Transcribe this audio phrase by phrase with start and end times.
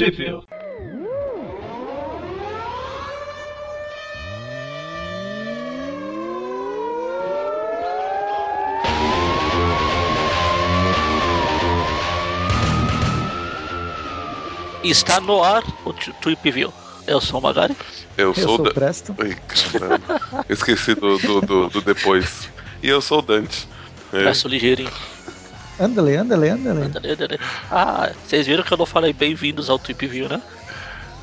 [0.00, 0.40] Tweepville.
[14.82, 16.72] Está no ar o Tweepville.
[17.06, 17.76] Eu sou o Magari.
[18.16, 19.16] Eu sou, Eu sou o Presto.
[19.18, 19.36] Ai.
[20.48, 22.48] Esqueci do, do, do- do depois.
[22.82, 23.68] E eu sou o Dante.
[24.12, 24.90] É, Peço ligeirinho.
[25.80, 26.82] Andale, andale, andale.
[26.82, 27.40] Andale, andale.
[27.70, 30.42] Ah, vocês viram que eu não falei bem-vindos ao Tweepville, né?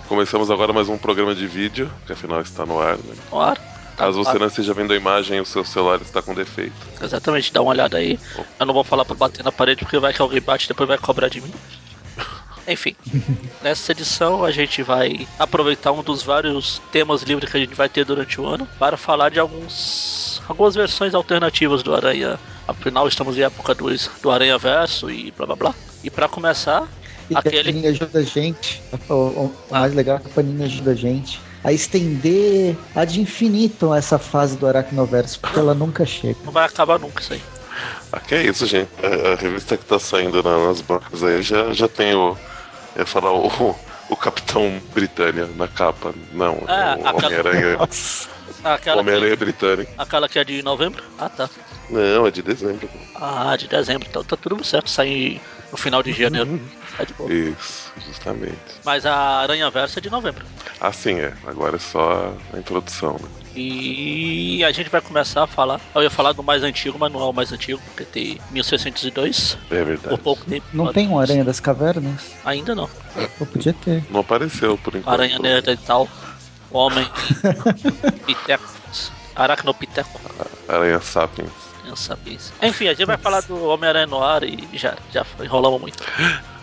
[0.08, 2.98] começamos agora mais um programa de vídeo, que afinal está no ar.
[2.98, 3.14] Né?
[3.32, 3.58] No ar.
[3.96, 6.74] Caso você não esteja vendo a imagem, o seu celular está com defeito.
[7.00, 8.20] Exatamente, dá uma olhada aí.
[8.60, 10.88] Eu não vou falar pra bater na parede porque vai que alguém bate e depois
[10.88, 11.54] vai cobrar de mim.
[12.68, 12.96] Enfim,
[13.62, 17.90] nessa edição a gente vai aproveitar um dos vários temas livres que a gente vai
[17.90, 22.40] ter durante o ano para falar de alguns algumas versões alternativas do Aranha.
[22.68, 23.86] Afinal, estamos em época do,
[24.22, 25.76] do Aranha Verso e blá blá blá.
[26.04, 26.88] E para começar,
[27.30, 28.82] E a Aquele- Panini ajuda a gente.
[29.10, 33.94] O, o- mais legal é que a Panini ajuda a gente a estender ad infinitum
[33.94, 36.38] essa fase do Aracnoverso, porque ela nunca chega.
[36.46, 37.42] não vai acabar nunca isso aí.
[38.12, 38.90] Ah, que é isso, gente.
[39.04, 42.38] A, a revista que tá saindo na- nas bancas aí já, já tem o.
[42.96, 43.76] Eu ia falar o,
[44.10, 46.14] o Capitão Britânia na capa.
[46.34, 47.78] Não, Ah, o a capa- Homem-Aranha.
[48.64, 49.92] Aquela, Homem-Aranha que, britânico.
[49.98, 51.04] aquela que é de novembro?
[51.18, 51.50] Ah, tá.
[51.90, 52.90] Não, é de dezembro.
[53.16, 54.90] Ah, de dezembro, então tá tudo certo.
[54.90, 55.40] Sai
[55.72, 56.60] no final de janeiro.
[56.98, 57.32] Tá de boa.
[57.32, 58.58] Isso, justamente.
[58.84, 60.46] Mas a Aranha Verso é de novembro.
[60.82, 63.14] Assim é, agora é só a introdução.
[63.14, 63.30] Né?
[63.56, 65.82] E a gente vai começar a falar.
[65.96, 69.58] Eu ia falar do mais antigo, mas não é o mais antigo, porque tem 1602.
[69.72, 70.10] É verdade.
[70.10, 70.66] Por pouco tempo.
[70.72, 72.34] Não tem um Aranha das Cavernas?
[72.46, 72.88] Ainda não.
[73.40, 74.04] Eu podia ter.
[74.12, 75.12] Não apareceu por enquanto.
[75.12, 76.08] Aranha Neandertal.
[76.72, 77.08] Homem.
[78.26, 78.78] Piteco.
[79.36, 80.20] Aracnopiteco.
[80.68, 81.52] Aranha Sapiens.
[81.84, 82.52] Quem sabe isso.
[82.62, 86.04] Enfim, a gente vai falar do Homem-Aranha no ar e já, já enrolamos muito.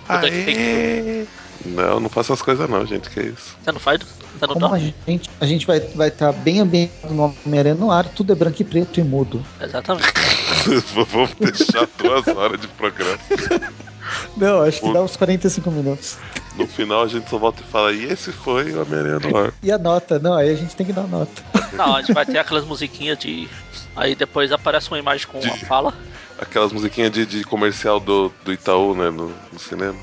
[0.08, 1.25] Aê!
[1.64, 3.56] Não, não faça as coisas não, gente, que isso.
[3.62, 4.00] Você não faz?
[4.02, 7.75] Você não Como a gente, a gente vai estar vai tá bem ambientado no Homem-Aranha
[7.75, 9.42] no ar, tudo é branco e preto e mudo.
[9.60, 10.12] Exatamente.
[10.92, 13.19] Vamos deixar duas horas de programa.
[14.37, 16.16] Não, acho que O- dá uns 45 minutos.
[16.56, 19.53] No final a gente só volta e fala, e esse foi o Homem-Aranha no ar.
[19.62, 20.19] E a nota?
[20.19, 21.42] Não, aí a gente tem que dar nota.
[21.72, 23.48] Não, a gente vai ter aquelas musiquinhas de.
[23.97, 25.92] Aí depois aparece uma imagem com uma De- fala.
[26.38, 29.94] Aquelas musiquinhas de, de comercial do, do Itaú, né, no, no cinema.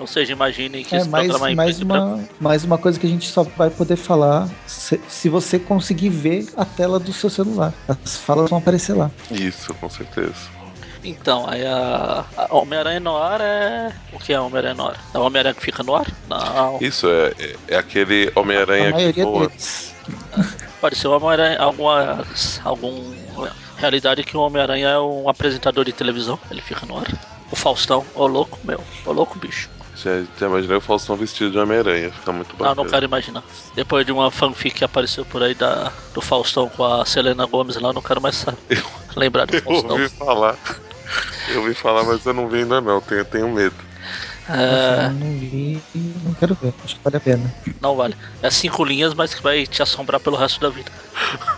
[0.00, 3.06] Ou seja, imaginem que É esse mais, programa é mais, uma, mais uma coisa que
[3.06, 7.28] a gente só vai poder falar se, se você conseguir ver a tela do seu
[7.28, 7.74] celular.
[7.86, 9.10] As falas vão aparecer lá.
[9.30, 10.32] Isso, com certeza.
[11.04, 13.92] Então, aí a, a Homem-Aranha no ar é.
[14.12, 14.96] O que é Homem-Aranha no ar?
[15.12, 16.06] É o Homem-Aranha que fica no ar?
[16.28, 16.78] Não.
[16.80, 19.48] Isso, é, é, é aquele Homem-Aranha que voa.
[19.48, 19.94] deles.
[20.80, 21.58] Pode ser o Homem-Aranha.
[21.58, 22.24] Alguma.
[22.64, 23.14] Algum.
[23.76, 26.38] Realidade que o Homem-Aranha é um apresentador de televisão.
[26.50, 27.06] Ele fica no ar.
[27.50, 28.80] O Faustão, ô louco, meu.
[29.04, 29.68] Ô louco, bicho.
[29.96, 32.74] Já, já imaginei o Faustão vestido de Homem-Aranha, fica muito Não, bacana.
[32.76, 33.42] não quero imaginar.
[33.74, 37.76] Depois de uma fanfic que apareceu por aí da, do Faustão com a Selena Gomes
[37.76, 38.82] lá, não quero mais saber.
[39.14, 39.90] Lembrar do Eu Faustão.
[39.90, 40.56] ouvi falar.
[41.48, 43.74] Eu ouvi falar, mas eu não vi ainda não, tenho, tenho medo.
[44.48, 46.74] É, Eu não vi e não quero ver.
[46.82, 47.54] Acho que vale a pena.
[47.80, 48.14] não vale.
[48.42, 50.90] É cinco linhas, mas que vai te assombrar pelo resto da vida.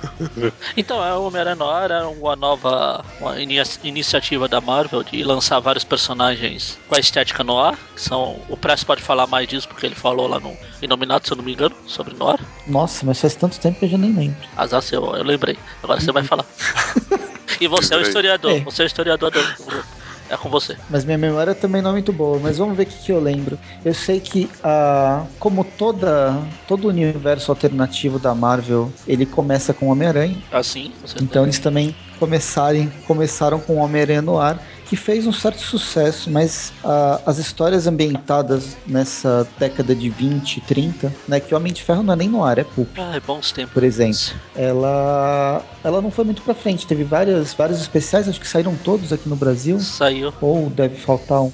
[0.77, 5.61] então, é o Homem-Aranha Noir é uma nova uma ini- iniciativa da Marvel de lançar
[5.61, 7.75] vários personagens com a estética noir.
[7.95, 11.33] Que são, o Press pode falar mais disso porque ele falou lá no Inominado, se
[11.33, 12.39] eu não me engano, sobre Noir.
[12.67, 14.47] Nossa, mas faz tanto tempo que eu já nem lembro.
[14.57, 15.59] Azar seu, eu lembrei.
[15.83, 16.45] Agora você vai falar.
[17.61, 18.53] e você é o historiador.
[18.53, 18.61] É.
[18.61, 19.85] Você é o historiador do grupo.
[20.29, 20.77] É com você.
[20.89, 22.39] Mas minha memória também não é muito boa.
[22.39, 23.59] Mas vamos ver o que, que eu lembro.
[23.85, 26.35] Eu sei que, ah, como toda,
[26.67, 30.37] todo o universo alternativo da Marvel, ele começa com Homem-Aranha.
[30.51, 34.59] Assim, você Então eles também começarem, começaram com Homem-Aranha no ar,
[34.89, 41.13] que fez um certo sucesso, mas ah, as histórias ambientadas nessa década de 20, 30,
[41.27, 43.51] né, que o Homem de Ferro não é nem no ar, é pulp, Ah, bons
[43.53, 43.73] tempos.
[43.73, 44.19] por exemplo.
[44.55, 49.13] Ela, ela não foi muito pra frente, teve várias, vários especiais, acho que saíram todos
[49.13, 50.33] aqui no Brasil, Saiu.
[50.41, 51.53] ou deve faltar um,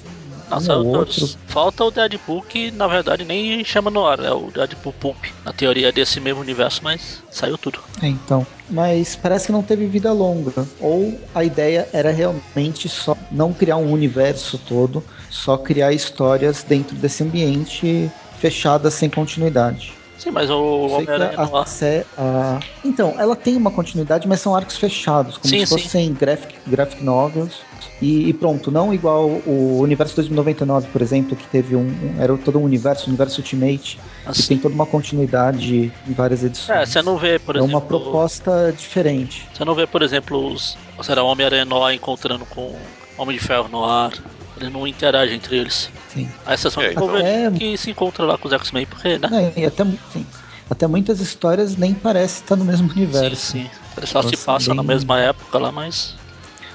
[0.57, 1.29] Um outro.
[1.47, 5.17] Falta o Deadpool, que na verdade nem chama no ar, é o Deadpool Pulp.
[5.45, 7.79] Na teoria é desse mesmo universo, mas saiu tudo.
[8.01, 8.45] É, então.
[8.69, 10.67] Mas parece que não teve vida longa.
[10.79, 16.95] Ou a ideia era realmente só não criar um universo todo, só criar histórias dentro
[16.95, 18.09] desse ambiente
[18.39, 20.00] fechadas sem continuidade.
[20.21, 21.67] Sim, mas o que Homem-Aranha a- ar.
[21.67, 26.13] sé- a- Então, ela tem uma continuidade, mas são arcos fechados, como Sim, se fossem
[26.13, 27.65] graphic, graphic novels.
[27.99, 31.81] E, e pronto, não igual o Universo 2099, por exemplo, que teve um.
[31.81, 34.47] um- era todo um universo, o universo Ultimate, que Assim.
[34.49, 36.79] tem toda uma continuidade em várias edições.
[36.79, 37.77] É, você não vê, por é exemplo.
[37.77, 39.49] uma proposta diferente.
[39.53, 40.77] Você não vê, por exemplo, os.
[41.01, 41.65] Será Homem-Aranha
[41.95, 42.75] encontrando com
[43.17, 44.11] Homem de Ferro no ar.
[44.61, 45.89] Eles não interagem entre eles.
[46.09, 46.29] Sim.
[46.45, 47.59] A exceção É, de então- Wolverine É.
[47.59, 49.53] que se encontra lá com os X-Men, porque, né?
[49.55, 50.25] É, e até, sim,
[50.69, 53.51] até muitas histórias nem parece estar no mesmo Sim, universo.
[53.53, 53.69] sim.
[53.97, 56.15] Eles só se Nossa, passam na bem- mesma época lá, mas.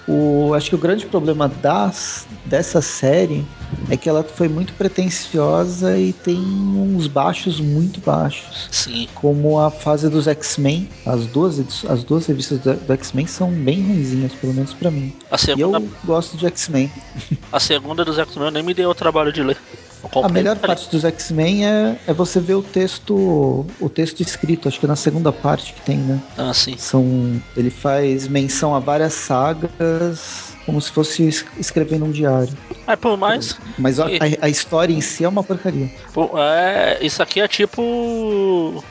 [0.08, 3.44] O, acho que o grande problema das, dessa série
[3.90, 8.68] é que ela foi muito pretensiosa e tem uns baixos muito baixos.
[8.70, 9.08] Sim.
[9.16, 13.82] Como a fase dos X-Men, as duas, as duas revistas do, do X-Men são bem
[13.82, 15.12] ruinzinhas, pelo menos pra mim.
[15.30, 16.90] A E segunda, eu gosto de X-Men.
[17.52, 19.58] a segunda dos X-Men eu nem me deu o trabalho de ler.
[20.06, 24.68] A comprei melhor parte dos X-Men é, é você ver o texto, o texto escrito,
[24.68, 26.20] acho que é na segunda parte que tem, né?
[26.36, 26.76] Ah, sim.
[26.78, 32.52] São, ele faz menção a várias sagas como se fosse es- escrevendo um diário.
[32.86, 33.58] Mas por mais.
[33.78, 34.06] Mas a,
[34.40, 35.88] a- história em si é uma porcaria.
[36.38, 38.82] É, isso aqui é tipo.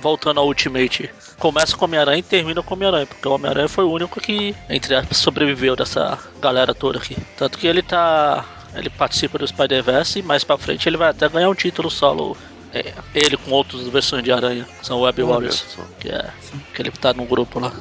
[0.00, 1.10] Voltando ao Ultimate.
[1.38, 3.06] Começa com o Homem-Aranha e termina com o Homem-Aranha.
[3.06, 7.16] Porque o Homem-Aranha foi o único que, entre aspas, sobreviveu dessa galera toda aqui.
[7.36, 8.44] Tanto que ele tá.
[8.74, 12.36] Ele participa do Spider-Verse e mais pra frente ele vai até ganhar um título solo.
[12.72, 14.66] é, ele com outras versões de Aranha.
[14.80, 15.64] que São Web Warriors.
[16.00, 16.28] Que, é,
[16.74, 17.72] que ele tá num grupo lá.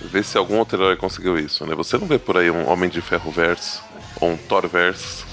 [0.00, 1.74] Vê se algum outro herói conseguiu isso, né?
[1.74, 3.82] Você não vê por aí um Homem de Ferro verso
[4.20, 5.26] ou um Thor verso.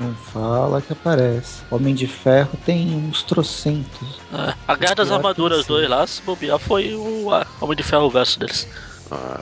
[0.00, 1.62] Não fala que aparece.
[1.70, 4.18] Homem de Ferro tem uns trocentos.
[4.32, 5.68] É, a Guerra das Armaduras sim.
[5.68, 7.28] 2 lá, se bobear, foi o
[7.60, 8.66] Homem de Ferro verso deles.
[9.10, 9.40] Ah,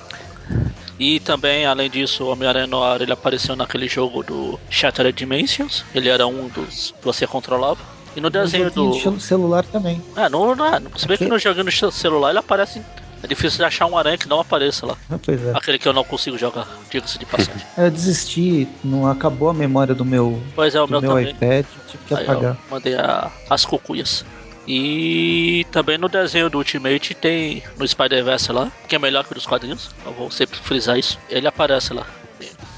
[0.99, 5.85] E também, além disso, o Homem-Aranha Noir ele apareceu naquele jogo do Shattered Dimensions.
[5.94, 7.81] Ele era um dos que você controlava.
[8.15, 8.93] E no desenho do.
[9.00, 10.03] cel- celular também.
[10.15, 10.91] Ah, não, não, não.
[10.97, 12.83] Se bem que no joguinho do celular ele aparece.
[13.23, 14.97] É difícil de achar um aranha que não apareça lá.
[15.09, 15.53] Ah, Pois é.
[15.56, 17.62] Aquele que eu não consigo jogar, diga-se de passagem.
[17.79, 22.03] Eu desisti, não acabou a memória do meu, Pois é, o do meu, iPad, tive
[22.05, 22.59] que Aí apagar.
[22.69, 24.25] mandei a- as cucuias.
[24.67, 29.35] E também no desenho do Ultimate tem no Spider-Verse lá, que é melhor que o
[29.35, 29.91] dos quadrinhos.
[30.06, 31.19] Eu vou sempre frisar isso.
[31.29, 32.06] Ele aparece lá.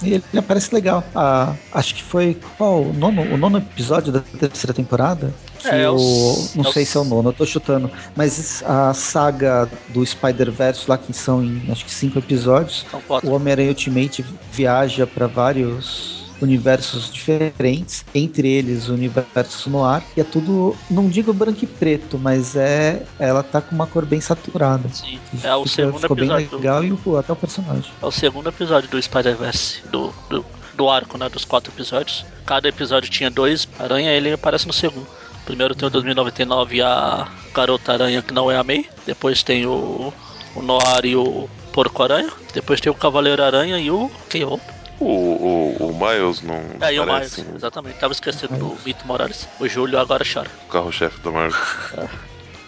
[0.03, 1.03] E ele aparece legal.
[1.15, 5.33] Ah, acho que foi qual, o, nono, o nono episódio da terceira temporada.
[5.59, 7.47] Que É, é o, os- não é sei os- se é o nono, eu tô
[7.47, 7.91] chutando.
[8.15, 12.85] Mas a saga do Spider-Verse lá, que são em acho que cinco episódios.
[13.23, 20.25] O Homem-Aranha Ultimate viaja para vários universos diferentes, entre eles o universo noir, e é
[20.25, 24.89] tudo, não digo branco e preto, mas é ela tá com uma cor bem saturada.
[24.93, 25.19] Sim.
[25.43, 26.49] É o segundo ficou bem episódio.
[26.51, 27.91] do- legal e o, até o personagem.
[28.03, 30.45] É o segundo episódio do Spider-Verse, do, do,
[30.75, 31.29] do arco, né?
[31.29, 32.25] Dos quatro episódios.
[32.45, 35.07] Cada episódio tinha dois aranha, ele aparece no segundo.
[35.47, 38.87] Primeiro tem o 2099 e a Garota Aranha, que não é a May.
[39.07, 40.13] Depois tem o,
[40.57, 42.31] o Noir e o Porco Aranha.
[42.55, 44.11] Depois tem o Cavaleiro Aranha e o.
[44.31, 44.74] Quem é outro?
[45.01, 47.99] O, o, o Miles não É, e o Miles, um exatamente.
[47.99, 49.49] Tava esquecendo do Mito Morales.
[49.61, 50.51] O Júlio agora chora.
[50.71, 51.59] carro-chefe do Marvel.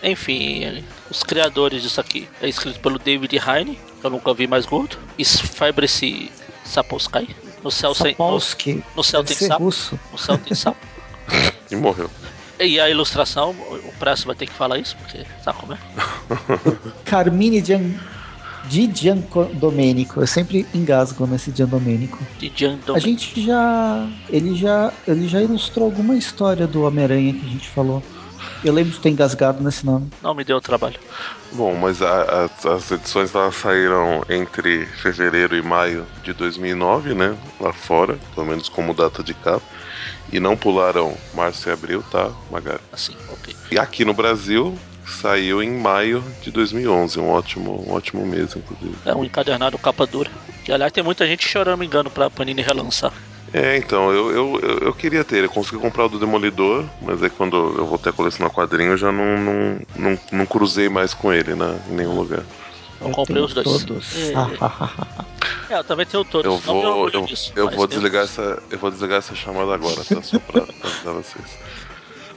[0.03, 4.67] Enfim, os criadores disso aqui é escrito pelo David Heine, que eu nunca vi mais
[4.67, 4.97] gordo.
[5.19, 6.31] E Fabrice
[6.65, 7.35] Sapolsky.
[7.65, 8.39] No céu, sem, no,
[8.95, 9.65] no céu deve tem sapo.
[9.65, 9.99] russo.
[10.13, 10.79] No céu tem sapo.
[11.69, 12.09] E morreu.
[12.61, 15.79] E a ilustração, o Presto vai ter que falar isso, porque sabe como é?
[17.05, 17.99] Carmine Gian...
[18.69, 20.21] Di Giandomenico.
[20.21, 22.19] Eu sempre engasgo nesse Giandomenico.
[22.39, 27.47] De Jan A gente já ele já ele já ilustrou alguma história do Homem-Aranha que
[27.47, 28.03] a gente falou.
[28.65, 30.09] Eu lembro de ter engasgado nesse nome.
[30.23, 30.99] Não me deu trabalho.
[31.53, 37.37] Bom, mas a- a- as edições elas saíram entre fevereiro e maio de 2009, né?
[37.61, 39.63] Lá fora, pelo menos como data de capa.
[40.33, 42.81] E não pularam março e abril, tá, Magari?
[42.93, 43.55] Assim, ok.
[43.71, 48.97] E aqui no Brasil saiu em maio de 2011, um ótimo, um ótimo mês, inclusive.
[49.05, 50.31] É um encadernado capa dura.
[50.65, 53.13] Que aliás tem muita gente chorando, me engano, pra Panini relançar.
[53.53, 57.23] É, então, eu, eu, eu, eu queria ter, eu consegui comprar o do Demolidor, mas
[57.23, 61.15] aí quando eu voltei a colecionar quadrinho, eu já não, não, não, não cruzei mais
[61.15, 62.43] com ele né, em nenhum lugar.
[63.01, 63.85] Eu comprei tenho os dois.
[63.85, 64.17] Todos.
[65.71, 66.45] É, é, eu também tenho todos.
[66.45, 68.39] Eu vou, eu, disso, eu vou desligar todos.
[68.39, 70.23] essa, eu vou desligar essa chamada agora, tá?
[70.23, 71.59] Só pra, pra avisar vocês.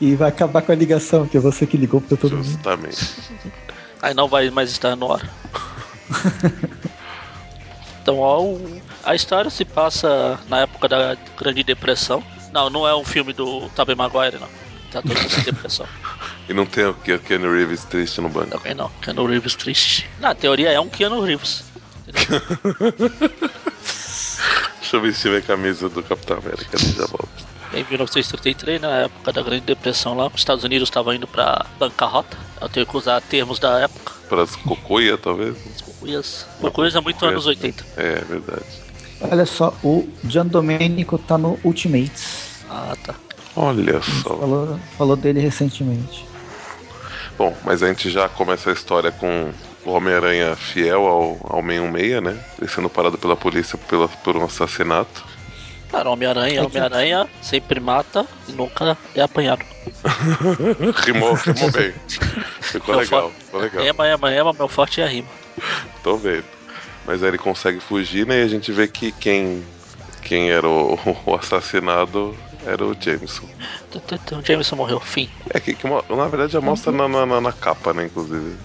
[0.02, 2.46] E vai acabar com a ligação, que é você que ligou pra todo mundo.
[2.46, 3.06] Justamente.
[4.02, 5.30] Aí não vai mais estar no ar.
[8.02, 12.24] então, ó, o- a história se passa na época da Grande Depressão.
[12.54, 14.48] Não, não é um filme do Tobey Maguire, não.
[14.92, 15.86] Tá todo mundo em depressão.
[16.50, 18.58] E não tem o Ke- o Keanu Reeves triste no banco.
[18.58, 18.90] Também não.
[19.04, 20.10] Keanu Reeves triste.
[20.20, 21.64] Na teoria é um Keanu Reeves.
[24.80, 27.30] Deixa eu vestir minha camisa do Capitão América, ele já volto.
[27.80, 32.38] Em 1933, na época da Grande Depressão lá, os Estados Unidos estavam indo pra bancarrota.
[32.60, 34.12] Eu tenho que usar termos da época.
[34.28, 35.56] Para as cocoia, talvez?
[35.86, 36.46] Cucuias.
[36.60, 37.86] Cucuias é muito Cocoia, anos 80.
[37.96, 38.66] É, verdade.
[39.22, 42.66] Olha só, o Giandomenico tá no Ultimates.
[42.70, 43.16] Ah, tá.
[43.56, 44.36] Olha só.
[44.36, 46.28] Falou, falou dele recentemente.
[47.38, 49.54] Bom, mas a gente já começa a história com
[49.86, 52.38] o Homem-Aranha fiel ao, ao 616, né?
[52.60, 55.29] Ele sendo parado pela polícia pela, por um assassinato.
[55.90, 59.66] Cara, Homem-Aranha, É Homem-Aranha sempre mata e nunca é apanhado.
[61.06, 61.94] rimou, rimou bem.
[62.62, 63.86] Ficou Meu legal, fo- ficou legal.
[63.86, 65.28] Ema, ema, ema, meu forte é a rima.
[66.04, 66.46] Tô vendo.
[67.06, 68.40] Mas aí ele consegue fugir, né?
[68.42, 69.64] E a gente vê que quem,
[70.22, 73.48] quem era o, o assassinado era o Jameson.
[74.32, 75.28] O Jameson morreu, fim.
[75.50, 78.06] É que, que na verdade já mostra na, na, na- na capa, né?
[78.06, 78.56] Inclusive.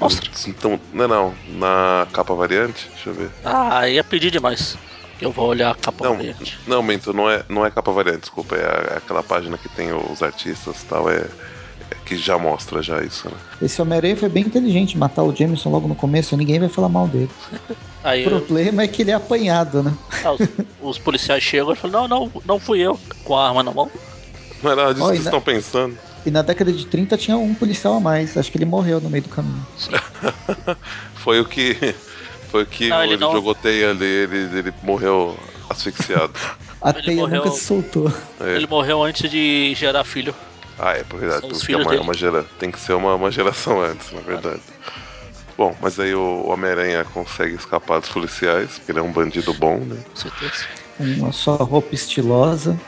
[0.00, 0.30] Mostra.
[0.46, 1.34] Então, não, não.
[1.48, 2.88] Na capa variante?
[2.94, 3.30] Deixa eu ver.
[3.44, 4.78] Ah, ia pedir demais.
[5.20, 6.58] Eu vou olhar a capa Não, variante.
[6.66, 8.54] não, Mento, não é, não é capa variante, desculpa.
[8.56, 11.08] É, a- é aquela página que tem os artistas e tal.
[11.10, 11.26] É,
[11.90, 13.34] é que já mostra já isso, né?
[13.62, 17.06] Esse Homem-Aranha foi bem inteligente matar o Jameson logo no começo, ninguém vai falar mal
[17.08, 17.30] dele.
[18.04, 19.92] Aí O problema é que ele é apanhado, né?
[20.24, 20.40] ah, os,
[20.80, 22.98] os policiais chegam e falam: Não, não, não fui eu.
[23.24, 23.90] Com a arma na mão.
[24.62, 25.98] Não é nada disso Ó, que vocês na- estão pensando.
[26.24, 29.08] E na década de 30 tinha um policial a mais, acho que ele morreu no
[29.08, 29.64] meio do caminho.
[31.16, 31.94] Foi o que.
[32.50, 35.38] Foi que Não, ele ele, não- jogou teia ali, ele, ele morreu
[35.68, 36.32] asfixiado.
[36.80, 38.12] A Ele teia morreu- nunca se soltou.
[38.40, 38.56] É.
[38.56, 40.34] Ele morreu antes de gerar filho.
[40.78, 41.46] Ah, é, por verdade.
[41.48, 42.02] Porque é uma, é dele.
[42.02, 42.44] uma gera...
[42.58, 44.60] Tem que ser uma, uma geração antes, na verdade.
[45.56, 49.78] Bom, mas aí o Homem-Aranha consegue escapar dos policiais, porque ele é um bandido bom,
[49.78, 49.96] né?
[50.10, 50.66] Com certeza.
[50.96, 52.80] Com a sua roupa estilosa.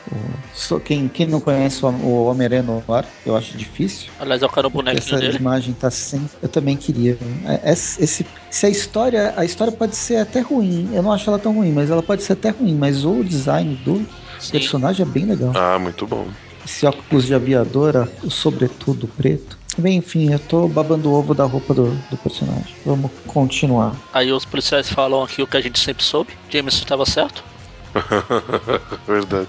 [0.51, 4.11] Só- Quem, quem não conhece o o Homem-Aranha no ar, eu acho difícil.
[4.17, 5.37] Aliás, eu quero o bonequinho Essa dele.
[5.37, 6.27] imagem tá sem.
[6.41, 7.17] Eu também queria.
[7.45, 9.33] É, Esse, esse- se a história.
[9.37, 10.89] A história pode ser até ruim.
[10.93, 12.75] Eu não acho ela tão ruim, mas ela pode ser até ruim.
[12.75, 14.07] Mas o design do
[14.39, 14.51] Sim.
[14.53, 15.51] personagem é bem legal.
[15.55, 16.31] Ah, muito bom.
[16.65, 19.57] Esse óculos de aviadora, o sobretudo preto.
[19.77, 22.75] Bem, enfim, eu tô babando o ovo da roupa do, do personagem.
[22.83, 23.97] Vamos continuar.
[24.11, 26.33] Aí os policiais falam aqui o que a gente sempre soube.
[26.51, 27.43] Jameson estava certo.
[29.07, 29.47] verdade.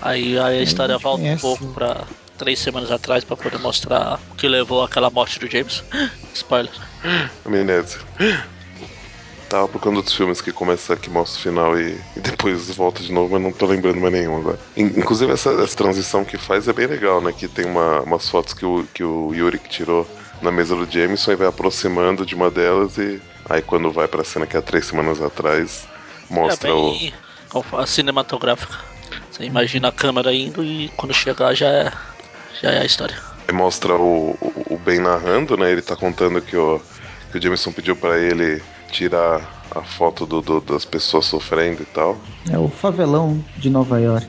[0.00, 2.04] Aí, aí a história gente volta um pouco pra
[2.36, 5.82] três semanas atrás pra poder mostrar o que levou àquela morte do Jameson.
[6.34, 6.72] Spoiler.
[7.44, 7.98] Amnésia.
[9.48, 13.10] Tava procurando outros filmes que começa que mostra o final e, e depois volta de
[13.10, 14.58] novo, mas não tô lembrando mais nenhum agora.
[14.76, 17.32] In- inclusive essa, essa transição que faz é bem legal, né?
[17.32, 20.06] Que tem uma- umas fotos que o, que o Yuri tirou
[20.42, 24.22] na mesa do Jameson e vai aproximando de uma delas e aí quando vai pra
[24.22, 25.88] cena que há três semanas atrás
[26.30, 26.92] mostra é o.
[26.92, 28.76] bem como fala, cinematográfica.
[29.30, 31.92] Você imagina a câmera indo e quando chegar já é,
[32.60, 33.16] já é a história.
[33.46, 35.70] Aí mostra o, o, o Ben narrando, né?
[35.72, 36.80] Ele tá contando que o,
[37.32, 39.40] que o Jameson pediu pra ele tirar
[39.70, 42.18] a foto do, do- das pessoas sofrendo e tal.
[42.50, 44.28] É o favelão de Nova York.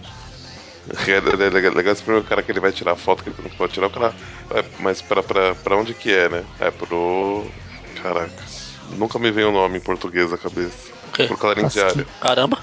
[1.08, 3.30] É, é, é legal, legal esse primeiro cara que ele vai tirar a foto que
[3.30, 4.14] ele não pode tirar, o cara.
[4.52, 6.44] É, mas pra, pra, pra onde que é, né?
[6.60, 7.46] É pro.
[8.02, 8.32] Caraca.
[8.98, 10.98] Nunca me vem o nome em português à cabeça.
[11.24, 11.28] O quê?
[11.28, 11.80] Pro Clarim Pasquim.
[11.80, 12.08] Diário.
[12.20, 12.58] Caramba,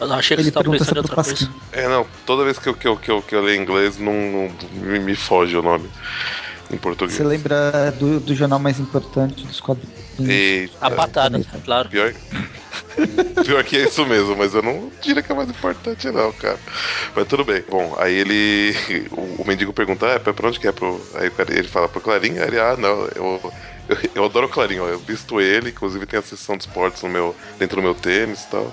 [0.00, 1.54] eu achei que Ele você tava pensando é em outra coisa.
[1.72, 4.12] É, não, toda vez que eu, que eu, que eu, que eu leio inglês, não,
[4.12, 5.90] não- me, me foge o nome
[6.70, 7.16] em português.
[7.16, 9.92] Você lembra do, do jornal mais importante dos quadrinhos?
[10.18, 10.76] Eita.
[10.80, 11.60] A patada, Planeta.
[11.64, 11.88] claro.
[11.88, 12.12] Pior,
[13.44, 16.60] pior que é isso mesmo, mas eu não diria que é mais importante, não, cara.
[17.14, 17.62] Mas tudo bem.
[17.68, 18.74] Bom, aí ele.
[19.10, 20.72] O, o mendigo pergunta, ah, pra onde que é?
[20.72, 21.08] Pro...
[21.14, 23.52] Aí ele fala pro Clarim, aí ele, ah, não, eu,
[24.14, 24.88] eu, adoro o Clarim, ó.
[24.88, 28.44] Eu visto ele, inclusive tem a sessão de esportes no meu, dentro do meu tênis
[28.44, 28.72] e tal.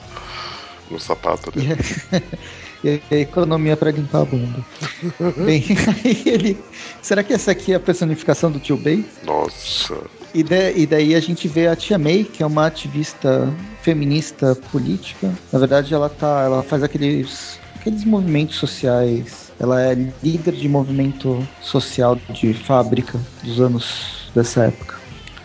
[0.90, 1.76] No sapato dele.
[2.84, 4.66] E a, economia pra limpar a bunda.
[5.46, 5.64] Bem,
[6.04, 6.58] aí ele.
[7.02, 9.06] Será que essa aqui é a personificação do tio Ben?
[9.26, 9.98] Nossa.
[10.34, 14.56] E, da- e daí a gente vê a Tia May, que é uma ativista feminista
[14.72, 15.34] política.
[15.52, 19.52] Na verdade, ela tá, ela faz aqueles, aqueles movimentos sociais.
[19.60, 24.99] Ela é líder de movimento social de fábrica dos anos dessa época.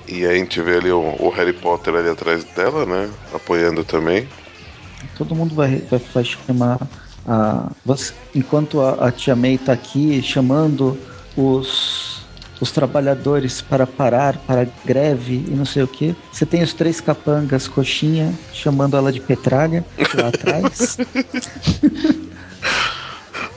[0.06, 3.10] E aí a gente vê ali o, o Harry Potter ali atrás dela, né?
[3.32, 4.28] Apoiando também.
[5.16, 6.78] Todo mundo vai, vai, vai chamar
[7.26, 7.70] a.
[7.84, 10.98] você- enquanto a, a Tia May tá aqui chamando
[11.36, 12.22] os,
[12.60, 17.00] os trabalhadores para parar, para greve e não sei o que, você tem os três
[17.00, 19.84] capangas coxinha chamando ela de petralha
[20.14, 20.96] lá atrás.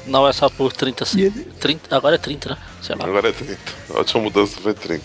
[0.06, 2.58] Não é só por 30 E ele- 30 Agora é 30, né?
[2.82, 3.06] Sei lá.
[3.06, 3.58] Agora é 30.
[3.90, 5.04] A última mudança foi 30.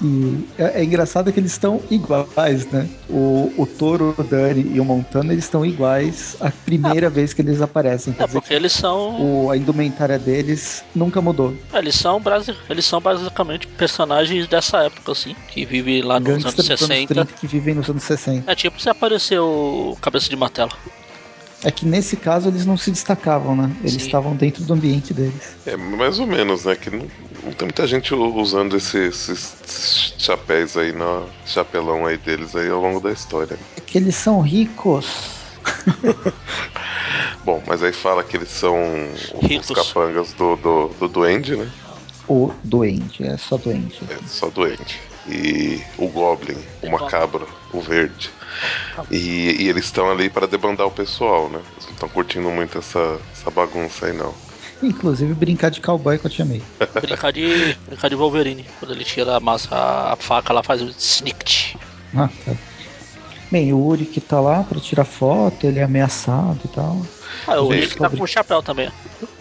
[0.00, 2.88] E é, é engraçado que eles estão iguais, né?
[3.10, 7.42] O, o Toro, o Dani e o Montana, eles estão iguais a primeira vez que
[7.42, 8.12] eles aparecem.
[8.12, 9.20] Quer É dizer porque eles são.
[9.20, 11.52] o, a indumentária deles nunca mudou.
[11.74, 16.44] Eles são, brasi- eles são basicamente personagens dessa época, assim, que vivem lá nos anos
[16.44, 17.14] Gangsters dos anos 60.
[17.14, 18.50] 30 que vivem nos anos 60.
[18.50, 20.72] É tipo se apareceu o Cabeça de Martelo.
[21.64, 23.68] É que nesse caso eles não se destacavam, né?
[23.80, 23.98] Eles Sim.
[24.06, 25.56] estavam dentro do ambiente deles.
[25.66, 26.76] É, mais ou menos, né?
[26.76, 27.04] Que não,
[27.48, 32.80] não tem muita gente usando esses, esses chapéus aí, no chapelão aí deles aí ao
[32.80, 33.58] longo da história.
[33.76, 35.06] É que eles são ricos.
[37.44, 38.76] Bom, mas aí fala que eles são
[39.42, 41.70] os capangas do, do, do Duende, né?
[42.28, 44.04] O doente, é só doente.
[44.10, 45.00] É só Duende.
[45.26, 48.30] e o Goblin, o Macabro, o Verde.
[49.10, 51.60] E, e eles estão ali para debandar o pessoal, né?
[51.72, 54.34] Eles não estão curtindo muito essa, essa bagunça aí, não.
[54.82, 56.62] Inclusive brincar de cowboy com a Tia May.
[57.00, 58.64] Brincar de, brincar de Wolverine.
[58.78, 61.76] Quando ele tira a massa, a faca, ela faz o snikt.
[62.14, 62.52] Ah, tá.
[63.50, 67.02] Bem, o Uri que tá lá pra tirar foto, ele é ameaçado e tal.
[67.46, 68.90] Ah, o Rick tá com o chapéu também.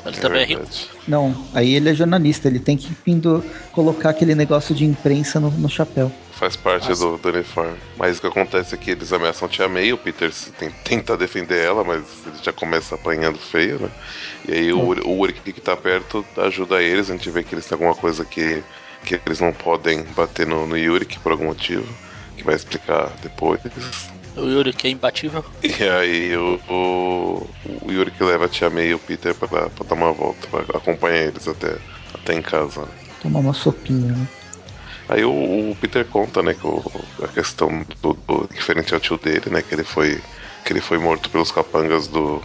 [0.06, 0.60] Ele também é rico.
[0.62, 0.88] verdade.
[1.08, 5.52] Não, aí ele é jornalista, ele tem que pindo, colocar aquele negócio de imprensa no,
[5.52, 6.12] no chapéu.
[6.32, 7.78] Faz parte do, do uniforme.
[7.98, 10.72] Mas o que acontece é que eles ameaçam a Tia May, o Peter se- tem-
[10.84, 13.90] tenta defender ela, mas ele já começa apanhando feio, né?
[14.48, 17.66] E aí o, Uri- o que tá perto ajuda eles, a gente vê que eles
[17.66, 18.64] têm alguma coisa que,
[19.04, 21.88] que eles não podem bater no, no Yurik por algum motivo,
[22.38, 23.60] que vai explicar depois.
[24.38, 25.44] O Yuri que é imbatível.
[25.64, 27.48] E aí o, o,
[27.88, 30.48] o Yuri que leva a Tia May e o Peter pra, pra dar uma volta,
[30.48, 31.78] pra acompanhar eles até,
[32.14, 32.82] até em casa.
[32.82, 32.88] né?
[33.20, 34.28] Tomar uma sopinha, né?
[35.10, 37.70] Aí o, o Peter conta, né, que o- a questão
[38.02, 40.22] do, do diferente ao tio dele, né, que ele foi
[40.64, 42.42] que ele foi morto pelos capangas do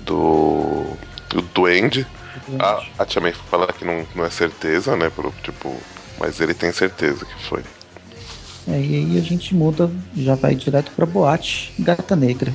[0.00, 0.96] do
[1.30, 2.06] do Duende.
[2.58, 5.82] A, a Tia May fala que não, não é certeza, né, pro, tipo,
[6.18, 7.62] mas ele tem certeza que foi.
[8.66, 12.52] É, e aí a gente muda, já vai direto pra boate Gata Negra.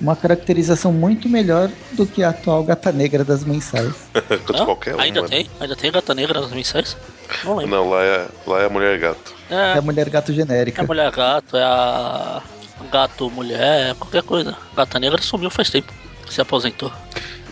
[0.00, 3.92] Uma caracterização muito melhor do que a atual Gata Negra das mensais.
[4.54, 4.64] Hã?
[4.64, 5.02] qualquer uma.
[5.02, 5.28] Ainda né?
[5.28, 5.50] tem?
[5.60, 6.96] Ainda tem gata negra nas mensais?
[7.44, 7.76] Não lembro.
[7.76, 9.34] Não, lá é, lá é a mulher gato.
[9.50, 10.82] É É, a mulher gato é genérica.
[10.82, 12.42] a mulher gato, é a
[12.90, 14.56] gato mulher, qualquer coisa.
[14.74, 15.92] Gata negra sumiu faz tempo.
[16.28, 16.92] Se aposentou.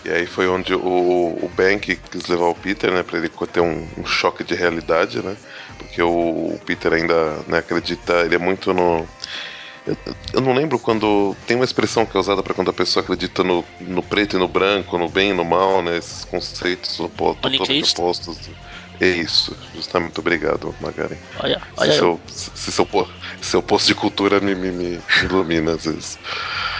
[0.04, 0.78] E aí foi onde o,
[1.42, 5.22] o Bank quis levar o Peter, né, pra ele ter um, um choque de realidade,
[5.22, 5.36] né?
[5.88, 9.06] Porque o, Peter ainda né, acredita, ele é muito no.
[9.86, 9.96] Eu,
[10.34, 11.34] eu não lembro quando.
[11.46, 14.38] Tem uma expressão que é usada pra quando a pessoa acredita no, no preto e
[14.38, 15.96] no branco, no bem e no mal, né?
[15.96, 18.50] Esses conceitos opo- totalmente opostos.
[19.00, 21.16] É isso, justamente obrigado, Magari.
[21.40, 22.20] Olha, Se olha eu.
[22.26, 22.88] seu, se seu,
[23.40, 26.18] seu posto de cultura me, me, me ilumina às vezes.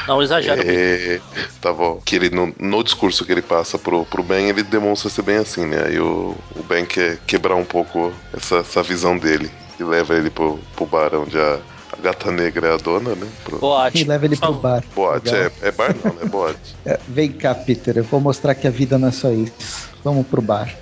[0.09, 0.61] Não exagero.
[0.65, 1.21] É,
[1.61, 2.01] tá bom.
[2.05, 5.37] Que ele, no, no discurso que ele passa pro, pro Ben, ele demonstra ser bem
[5.37, 5.85] assim, né?
[5.87, 9.51] Aí o, o Ben quer quebrar um pouco essa, essa visão dele.
[9.79, 11.61] E leva ele pro, pro bar onde a,
[11.93, 13.29] a gata negra é a dona, né?
[13.45, 14.01] Pro, Boate.
[14.01, 14.83] E leva ele pro bar.
[14.95, 15.35] boate.
[15.35, 16.25] É, é bar não, né?
[16.25, 16.77] Boate.
[16.85, 19.91] É, vem cá, Peter, eu vou mostrar que a vida não é só isso.
[20.03, 20.75] Vamos pro bar.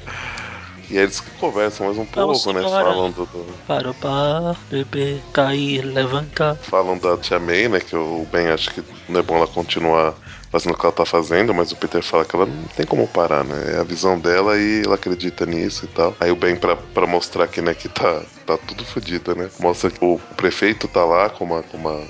[0.89, 2.65] E aí eles conversam mais um Vamos pouco, né?
[2.65, 2.85] embora.
[2.85, 6.57] Falam do, do- Para o bar, beber, cair, levantar.
[6.63, 7.81] falam da Tia May, né?
[7.81, 10.15] Que o Ben acha que não é bom ela continuar
[10.51, 13.07] fazendo o que ela tá fazendo, mas o Peter fala que ela não tem como
[13.09, 13.75] parar, né?
[13.75, 16.15] É a visão dela e ela acredita nisso e tal.
[16.21, 19.51] Aí o Ben, pra, pra mostrar que, né, que tá, tá tudo fodido, né?
[19.59, 22.01] Mostra que o prefeito tá lá com uma, com uma,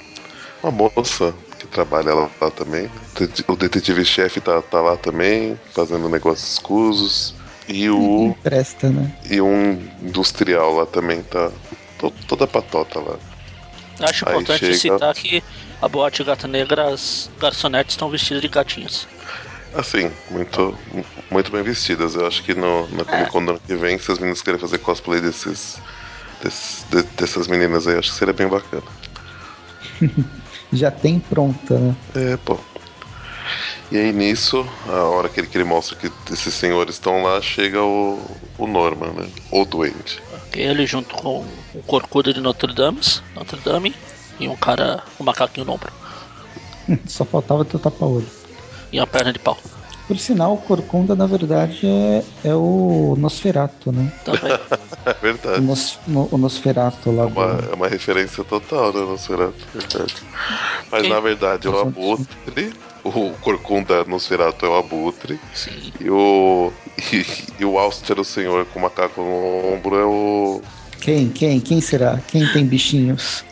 [0.62, 2.90] uma moça que trabalha lá, lá também.
[3.48, 7.34] O detetive-chefe tá, tá lá também, fazendo negócios escusos.
[7.68, 9.10] E o, presta, né?
[9.28, 11.50] e um industrial lá também tá
[11.98, 13.16] to- toda patota lá.
[14.00, 15.42] Acho Aí importante chega- citar que
[15.80, 19.08] a boate Gata Negra, as garçonetes estão vestidas de gatinhas.
[19.74, 20.78] Assim, muito,
[21.30, 22.14] muito bem vestidas.
[22.14, 24.60] Eu acho que no, na Comic Con do ano que vem, se as meninas querem
[24.60, 25.78] fazer cosplay desses,
[26.42, 28.82] desses- de- dessas meninas aí, acho que seria bem bacana.
[30.72, 31.96] Já tem pronta, né?
[32.14, 32.58] É, pô.
[33.90, 37.40] E aí nisso, a hora que ele, que ele mostra que esses senhores estão lá,
[37.40, 38.18] chega o,
[38.58, 39.28] o Norman, né?
[39.52, 40.20] O doente.
[40.52, 41.44] Ele junto com
[41.74, 43.00] o corcudo de Notre Dame,
[43.34, 43.94] Notre Dame
[44.40, 45.92] e um cara, um macaquinho no ombro.
[47.06, 48.26] Só faltava teu tapa-olho.
[48.92, 49.56] E uma perna de pau.
[50.08, 54.10] Por sinal, o Corcunda, na verdade, é, é o Nosferato, né?
[54.24, 54.52] Também.
[55.06, 55.60] É O, verdade.
[55.60, 57.70] Nos, no- o Nosferato lá É uma, do...
[57.70, 59.54] é uma referência total, né, Nosferatu?
[59.72, 60.14] Verdade.
[60.90, 61.10] Mas Quem?
[61.10, 62.72] na verdade, o Abutre,
[63.08, 65.92] o Corcunda Nosferatu é o Abutre, Sim.
[66.00, 66.72] e o.
[67.12, 67.26] E,
[67.60, 70.62] e o Auster, o senhor com o macaco no ombro, é o.
[71.00, 72.20] Quem, quem, quem será?
[72.28, 73.44] Quem tem bichinhos?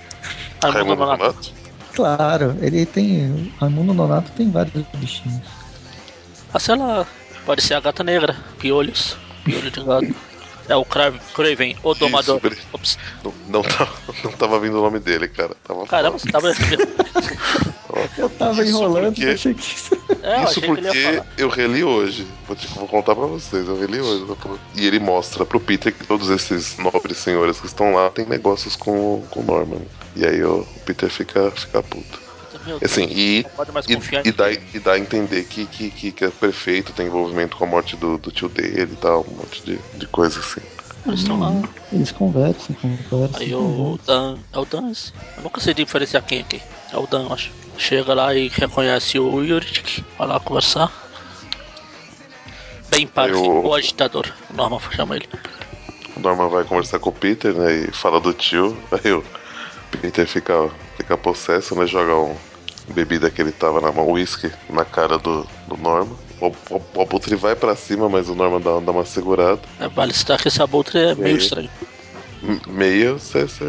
[0.62, 1.22] Raimundo Nonato.
[1.22, 1.52] Donato?
[1.94, 3.52] Claro, ele tem...
[3.60, 5.42] Raimundo Nonato tem vários bichinhos.
[6.52, 7.06] Ah, sei lá,
[7.44, 10.14] pode ser a gata negra, piolhos, piolho de gato.
[10.68, 12.40] É o Cra- Craven, o domador.
[12.72, 12.98] Ops.
[13.22, 13.92] Não, não, tava,
[14.24, 15.54] não tava vindo o nome dele, cara.
[15.62, 16.52] Tava Caramba, você tava.
[18.18, 19.94] Eu tava Isso enrolando, porque- achei que isso...
[20.22, 22.26] É, eu Isso porque eu reli hoje.
[22.46, 24.24] Vou, te- vou contar pra vocês, eu reli hoje.
[24.34, 24.50] tá?
[24.74, 28.74] E ele mostra pro Peter que todos esses nobres senhores que estão lá têm negócios
[28.74, 29.82] com, com o Norman.
[30.16, 32.20] E aí o Peter fica, fica puto.
[32.66, 33.92] Meu Deus, Assim, e, pode mais e,
[34.28, 37.64] e dá, e dá a entender que, que, que, que é prefeito, tem envolvimento com
[37.64, 40.60] a morte do, do tio dele e tal, um monte de, de coisa assim.
[41.06, 41.52] Eles estão lá.
[41.92, 44.00] Eles conversam, conversam, Aí o conversam.
[44.06, 44.38] Dan.
[44.52, 44.92] É o Dan?
[45.36, 46.62] Eu nunca sei diferenciar quem aqui.
[46.90, 47.50] É o Dan, eu acho.
[47.76, 50.02] Chega lá e reconhece o Yurik.
[50.16, 50.90] Vai lá conversar.
[52.88, 54.26] Bem Park, Eu- o agitador.
[54.50, 55.28] O Norman chama ele.
[56.16, 57.84] o Norman vai conversar com o Peter, né?
[57.88, 58.76] E fala do tio.
[58.92, 59.22] Aí o
[60.00, 61.86] Peter fica, fica possesso, né?
[61.86, 62.36] Joga um
[62.92, 66.16] bebida que ele tava na mão, whisky, na cara do, do Norman.
[66.40, 69.62] O, o, o Abutre vai pra cima, mas o Norman dá, dá uma segurada.
[69.78, 71.70] É, vale citar que esse abutre é meio estranho.
[72.68, 73.64] Meio, cê, cê-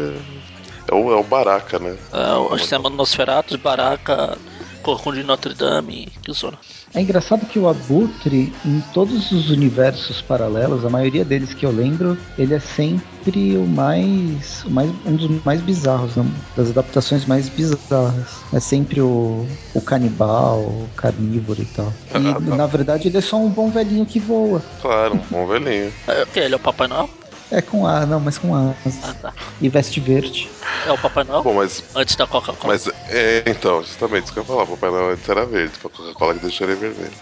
[0.90, 1.96] é, o, é o Baraka, né?
[2.12, 4.38] É, o sistema do Nosferatu, Baraka,
[4.82, 6.58] Corcunda de Notre Dame, que zona.
[6.94, 11.70] É engraçado que o Abutre, em todos os universos paralelos, a maioria deles que eu
[11.70, 16.24] lembro, ele é sempre o mais, o mais um dos mais bizarros, né?
[16.56, 18.44] das adaptações mais bizarras.
[18.52, 21.92] É sempre o, o canibal, o carnívoro e tal.
[22.14, 22.56] E Ah, tá.
[22.56, 24.62] na verdade ele é só um bom velhinho que voa.
[24.80, 25.92] Claro, um bom velhinho.
[26.06, 26.40] É, o que?
[26.40, 27.10] Ele é o Papai Noel?
[27.50, 29.14] É com A, não, mas com Ah, asas.
[29.22, 29.32] tá.
[29.60, 30.50] E veste verde.
[30.84, 31.42] É o Papai Noel?
[31.42, 32.72] Bom, mas, Antes da Coca-Cola.
[32.74, 34.64] mas é, então, justamente isso que eu ia falar.
[34.64, 37.12] O Papai Noel antes era verde, foi a Coca-Cola que deixou ele vermelho.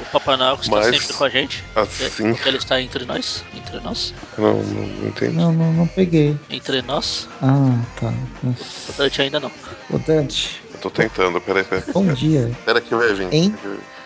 [0.00, 1.64] O Papai Noel que está Mas- sempre com a gente.
[1.76, 3.44] Assim, Porque ele está entre nós.
[3.54, 4.14] Entre nós.
[4.38, 5.36] não, não, não entendi.
[5.36, 6.36] Não, não, não peguei.
[6.48, 7.28] Entre nós.
[7.42, 8.12] Ah, tá.
[8.42, 8.92] O.
[8.96, 9.52] Dante ainda não.
[9.90, 11.84] Ô Dante, Eu tô tentando, peraí, peraí.
[11.92, 12.50] bom dia.
[12.64, 13.28] Pera que vai vir.
[13.32, 13.54] Hein?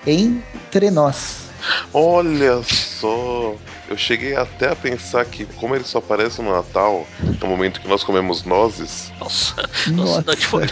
[0.06, 1.44] Entre nós.
[1.92, 3.54] Olha só!
[3.86, 7.06] Eu cheguei até a pensar que, como ele só aparece no Natal,
[7.40, 9.54] no momento que nós comemos nozes, Nossa.
[9.88, 9.90] Nossa.
[9.92, 10.66] Nossa, Dante foi.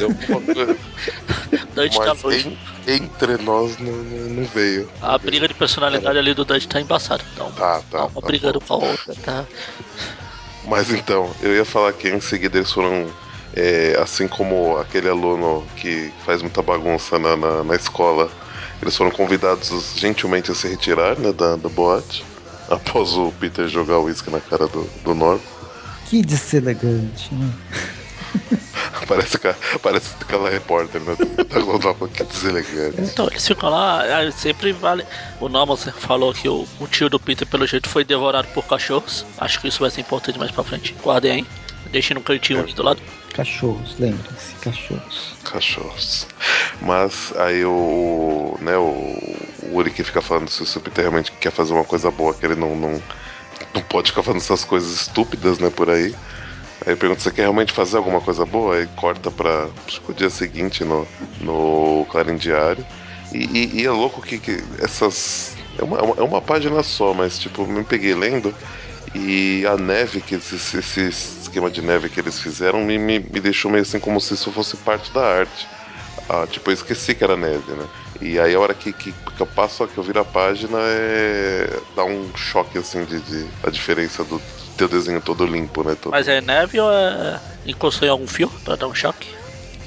[1.74, 2.48] Dante tá Mas longe.
[2.86, 4.88] em- entre nós não, não, não veio.
[5.00, 7.22] A briga de personalidade ali do Dante tá embaçada.
[7.32, 8.06] Então, Tá, tá.
[8.06, 8.66] uma tá brigando bom.
[8.80, 9.46] com a outra, tá?
[10.64, 13.12] Mas então, eu ia falar que em seguida eles foram.
[13.54, 18.30] é, assim como aquele aluno que faz muita bagunça na, na, na escola,
[18.80, 22.24] eles foram convidados gentilmente a se retirar né, da, da boate.
[22.70, 25.38] Após o Peter jogar o uísque na cara do, do Norm.
[26.08, 27.52] Que deselegante, né?
[29.06, 29.36] Parece,
[29.82, 31.14] parece aquela repórter, né?
[31.50, 33.00] Da Globo, que deselegante.
[33.00, 35.04] Então, eles ficam lá, sempre vale.
[35.40, 39.26] O Norman falou que o, o tio do Peter, pelo jeito, foi devorado por cachorros.
[39.38, 40.94] Acho que isso vai ser importante mais pra frente.
[41.02, 41.46] Guardem aí.
[41.90, 42.62] Deixem no cantinho É.
[42.62, 43.02] aqui do lado.
[43.32, 45.36] Cachorros, lembrem-se, cachorros.
[45.42, 46.26] Cachorros.
[46.82, 49.16] Mas aí o, né, o,
[49.62, 52.44] o Uri que fica falando se o Peter realmente quer fazer uma coisa boa, que
[52.44, 53.02] ele não, não,
[53.74, 56.14] não pode ficar fazendo essas coisas estúpidas, né, por aí.
[56.86, 58.76] Aí pergunta, você quer realmente fazer alguma coisa boa?
[58.76, 61.06] Aí corta que o dia seguinte no,
[61.40, 62.84] no Clarim Diário.
[63.32, 65.56] E, e- e é louco que, que essas.
[65.78, 68.54] É uma, é uma- é página só, mas tipo, me peguei lendo.
[69.14, 73.40] E a neve, que esse, esse esquema de neve que eles fizeram, me, me, me
[73.40, 75.68] deixou meio assim como se isso fosse parte da arte.
[76.28, 77.88] Ah, tipo, eu esqueci que era neve, né?
[78.20, 81.82] E aí a hora que, que, que eu passo, que eu viro a página, é.
[81.94, 85.96] dá um choque assim de, de a diferença do teu desenho todo limpo, né?
[85.96, 89.28] Todo- Mas é neve ou é encostou em algum fio pra dar um choque?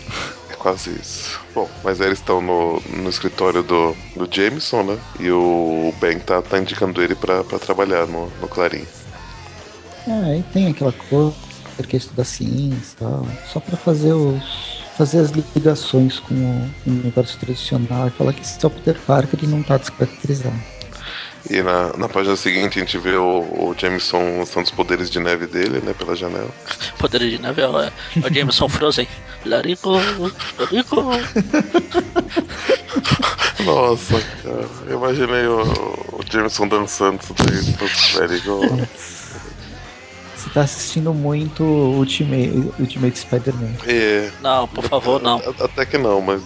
[0.47, 1.39] É quase isso.
[1.54, 5.04] Bom, mas aí eles estão no, no escritório do, do Jameson, né?
[5.19, 8.88] E o Ben tá, tá indicando ele pra, pra trabalhar no, no Clarim.
[10.08, 11.38] Ah, aí tem aquela coisa
[11.84, 13.28] que quer estudar ciência e tal.
[13.52, 14.76] Só pra fazer os.
[14.98, 19.38] Fazer as ligações com o universo tradicional e falar que esse é o Peter Parker
[19.44, 20.56] ele não tá descaracterizado.
[21.50, 25.20] E na, na página seguinte a gente vê o, o Jameson lançando os poderes de
[25.20, 25.94] neve dele, né?
[25.94, 26.50] Pela janela.
[26.98, 27.92] Poder de neve é o, é
[28.24, 29.08] o Jameson Frozen.
[29.46, 29.92] Larico,
[30.58, 31.04] Larico.
[33.64, 34.68] Nossa, cara.
[34.88, 35.62] Eu imaginei o,
[36.14, 37.36] o Jameson dançando isso
[38.18, 38.38] daí.
[38.38, 38.62] Igual.
[40.46, 43.74] Você tá assistindo muito Ultimate, Ultimate Spider-Man.
[43.88, 44.30] É.
[44.40, 45.42] Não, por favor, não.
[45.60, 46.44] Até que não, mas.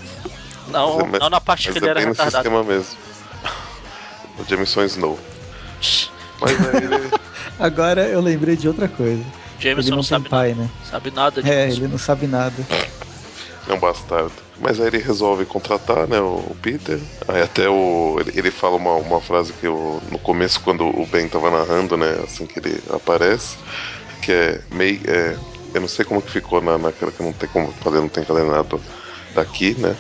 [0.70, 2.48] Não, mas- não na parte que ele é era bem retardado.
[2.48, 2.96] esquema mesmo.
[4.40, 5.20] O Jameson Snow.
[6.40, 7.12] Mas aí ele.
[7.60, 9.22] Agora eu lembrei de outra coisa.
[9.60, 10.62] Jameson ele não, não tem sabe pai, nada.
[10.62, 10.70] né?
[10.90, 11.54] Sabe nada disso.
[11.54, 12.66] É, ele não sabe nada.
[13.68, 14.32] É um bastardo.
[14.62, 17.00] Mas aí ele resolve contratar, né, o Peter.
[17.28, 18.18] Aí até o.
[18.20, 21.96] Ele, ele fala uma, uma frase que eu, no começo, quando o Ben tava narrando,
[21.96, 23.58] né, assim que ele aparece,
[24.22, 25.00] que é meio.
[25.08, 25.38] É,
[25.74, 28.24] eu não sei como que ficou na, naquela que não tem como fazer, não tem
[28.24, 28.82] calendário
[29.34, 29.96] daqui, né?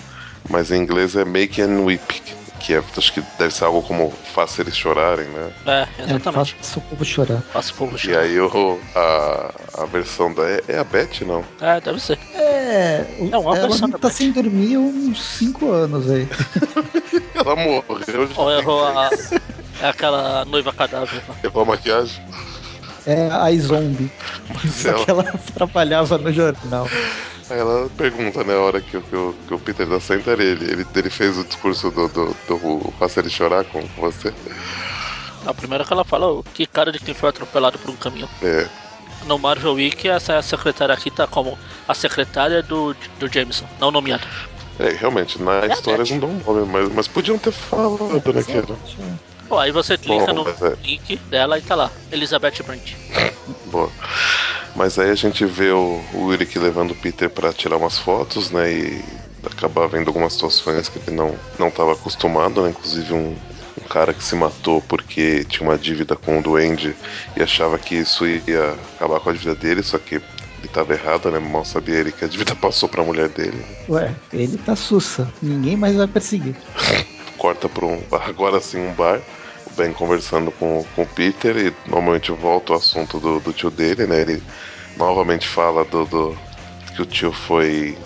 [0.50, 2.22] Mas em inglês é make and weep,
[2.60, 5.52] que é, acho que deve ser algo como faça eles chorarem, né?
[5.66, 6.56] É, É, exatamente.
[6.56, 7.42] faça o povo chorar.
[7.54, 8.20] Faça o povo E chorar.
[8.22, 9.54] aí o, a,
[9.84, 10.44] a versão da.
[10.50, 11.44] É, é a Beth, não?
[11.62, 12.18] É, deve ser.
[12.34, 14.14] É, o- É uma ela versão não da tá Beth.
[14.16, 16.28] sem dormir uns 5 anos aí.
[17.36, 18.30] Ela morreu.
[18.36, 19.10] Ou errou a.
[19.82, 21.22] É aquela noiva cadáver.
[21.28, 21.36] lá.
[21.44, 22.22] Errou a maquiagem?
[23.06, 24.12] É a iZombie.
[24.72, 26.88] Só Ela- que ela trabalhava no jornal.
[27.50, 30.42] Aí ela pergunta, né, a hora que, o- que, o- que o Peter tá sentado,
[30.42, 34.32] ele, ele, ele fez o discurso do, do, do ele chorar com você.
[35.46, 38.30] A primeira que ela fala, "Ô, que cara de quem foi atropelado por um caminhão.
[38.44, 38.68] É,
[39.26, 41.58] No Marvel Week, essa secretária aqui tá como
[41.88, 44.24] a secretária do, do Jameson, não nomeada.
[44.80, 48.52] é realmente, na É história não dão nome, mas, mas podiam ter falado, né, que
[49.58, 50.76] aí você clica Bom, no é.
[50.84, 52.94] link dela e tá lá, Elizabeth Brent.
[53.66, 53.90] Boa.
[54.76, 58.52] Mas aí a gente vê o, o Ulrich levando o Peter pra tirar umas fotos,
[58.52, 58.72] né?
[58.72, 59.04] E
[59.44, 62.70] acabar vendo algumas situações que ele não não estava acostumado, né?
[62.70, 63.36] Inclusive um,
[63.82, 66.96] um cara que se matou porque tinha uma dívida com o Duende
[67.36, 70.24] e achava que isso ia acabar com a dívida dele, só que ele
[70.64, 71.40] estava errado, né?
[71.40, 73.66] Mal sabia ele que a dívida passou pra mulher dele.
[73.88, 75.32] Ué, ele tá sussa.
[75.42, 76.56] Ninguém mais vai perseguir.
[77.38, 79.22] Corta pra um agora sim um bar.
[79.80, 83.72] O Ben conversando com, com o Peter e normalmente volta o assunto do, do tio
[83.72, 84.22] dele, né?
[84.22, 84.44] Ele
[84.98, 86.38] novamente fala do, do
[86.94, 87.98] que o tio foi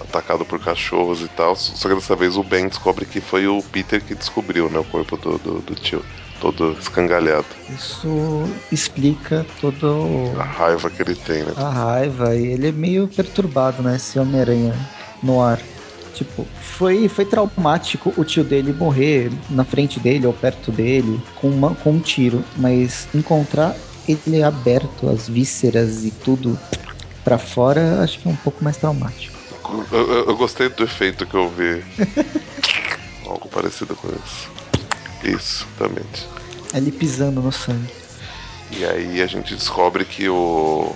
[0.00, 1.54] atacado por cachorros e tal.
[1.54, 4.80] Só que dessa vez o Ben descobre que foi o Peter que descobriu, né?
[4.80, 6.04] O corpo do, do, do tio.
[6.40, 7.46] Todo escangalhado.
[7.70, 11.52] Isso explica todo A raiva que ele tem, né?
[11.56, 13.94] a raiva e ele é meio perturbado, né?
[13.94, 14.74] Esse Homem-Aranha
[15.22, 15.60] no ar.
[16.14, 21.48] Tipo, foi, foi traumático o tio dele morrer na frente dele ou perto dele com,
[21.48, 23.74] uma, com um tiro, mas encontrar
[24.06, 26.58] ele aberto, as vísceras e tudo
[27.24, 29.38] pra fora, acho que é um pouco mais traumático.
[29.92, 31.82] Eu, eu- eu gostei do efeito que eu vi.
[33.24, 34.50] Algo parecido com isso.
[35.24, 36.26] Isso, exatamente.
[36.74, 37.92] Ele pisando no sangue.
[38.70, 40.94] E aí a gente descobre que o.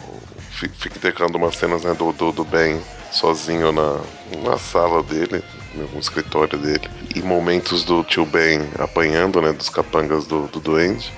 [0.50, 4.00] fi- Fica intercalando umas cenas né, do, do, do Ben sozinho na,
[4.42, 5.42] na sala dele,
[5.74, 11.12] no escritório dele, e momentos do tio Ben apanhando, né, dos capangas do, do Duende.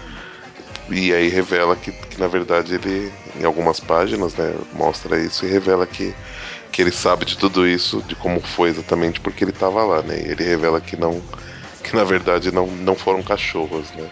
[0.91, 5.49] E aí revela que, que, na verdade ele, em algumas páginas, né, mostra isso e
[5.49, 6.15] revela que,
[6.73, 10.19] que ele sabe de tudo isso, de como foi exatamente porque ele estava lá, né?
[10.19, 11.23] E ele revela que não,
[11.85, 14.09] que na verdade não, não foram cachorros, né?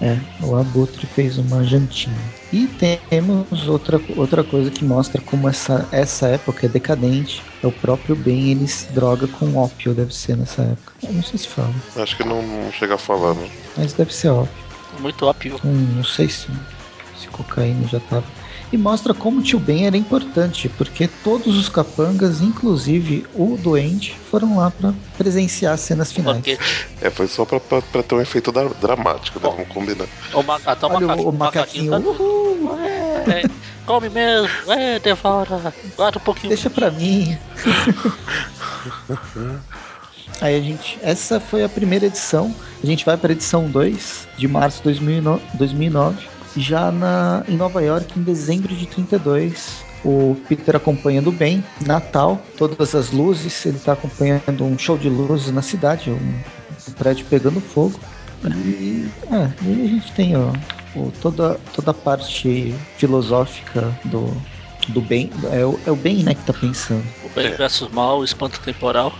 [0.00, 2.16] É, o Abutre fez uma jantinha.
[2.52, 2.68] E
[3.10, 7.42] temos outra, outra coisa que mostra como essa, essa época é decadente.
[7.62, 10.92] É o próprio Ben, ele se droga com ópio, deve ser nessa época.
[11.02, 13.48] Eu não sei se fala, Acho que não, não chega a falar, né?
[13.76, 14.64] mas deve ser ópio.
[15.00, 15.56] Muito óbvio.
[15.64, 16.46] Hum, não sei se,
[17.14, 18.37] se cocaína já tava.
[18.70, 24.14] E mostra como o tio Ben era importante, porque todos os capangas, inclusive o doente,
[24.30, 26.36] foram lá pra presenciar as cenas finais.
[26.36, 26.58] Porque
[27.00, 29.48] É, foi só pra, pra, pra ter um efeito da- dramático, né?
[29.50, 30.06] Vamos combinar.
[30.34, 32.78] o, ma até o, Olha maca- o, o macaquinho, tá- uhul,
[33.26, 33.42] É,
[33.86, 36.48] come mesmo, é, devora, guarda um pouquinho.
[36.48, 37.38] deixa pra mim.
[40.40, 42.54] Aí a gente, essa foi a primeira edição.
[42.82, 46.28] A gente vai para a edição 2 de março de 2009, 2009.
[46.56, 51.62] Já na, em Nova York, em dezembro de 32, o Peter acompanhando bem.
[51.84, 53.64] Natal, todas as luzes.
[53.66, 56.14] Ele está acompanhando um show de luzes na cidade, um,
[56.88, 57.98] um prédio pegando fogo.
[58.44, 60.52] E, é, e a gente tem ó,
[60.94, 64.32] o- toda, toda a parte filosófica do,
[64.88, 65.30] do bem.
[65.50, 67.04] É o, é o bem né, que tá pensando.
[67.24, 69.12] O bem versus mal, o espanto temporal.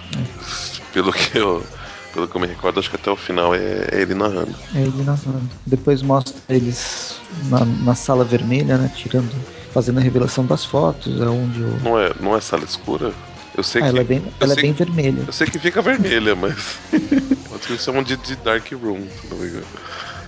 [0.92, 1.66] Pelo que eu,
[2.14, 4.54] pelo que eu me recordo, acho que até o final é, é ele narrando.
[4.74, 5.48] É ele narrando.
[5.66, 8.90] Depois mostra eles na, na sala vermelha, né?
[8.94, 9.34] Tirando.
[9.72, 11.20] Fazendo a revelação das fotos.
[11.20, 11.78] É onde o.
[11.82, 13.12] Não é, não é sala escura?
[13.56, 13.90] Eu sei Ah, que.
[13.90, 15.24] ela é bem, ela é bem que- vermelha.
[15.26, 16.78] Eu sei que fica vermelha, mas.
[17.68, 19.66] Eles chamam de, de Dark Room, se não me engano.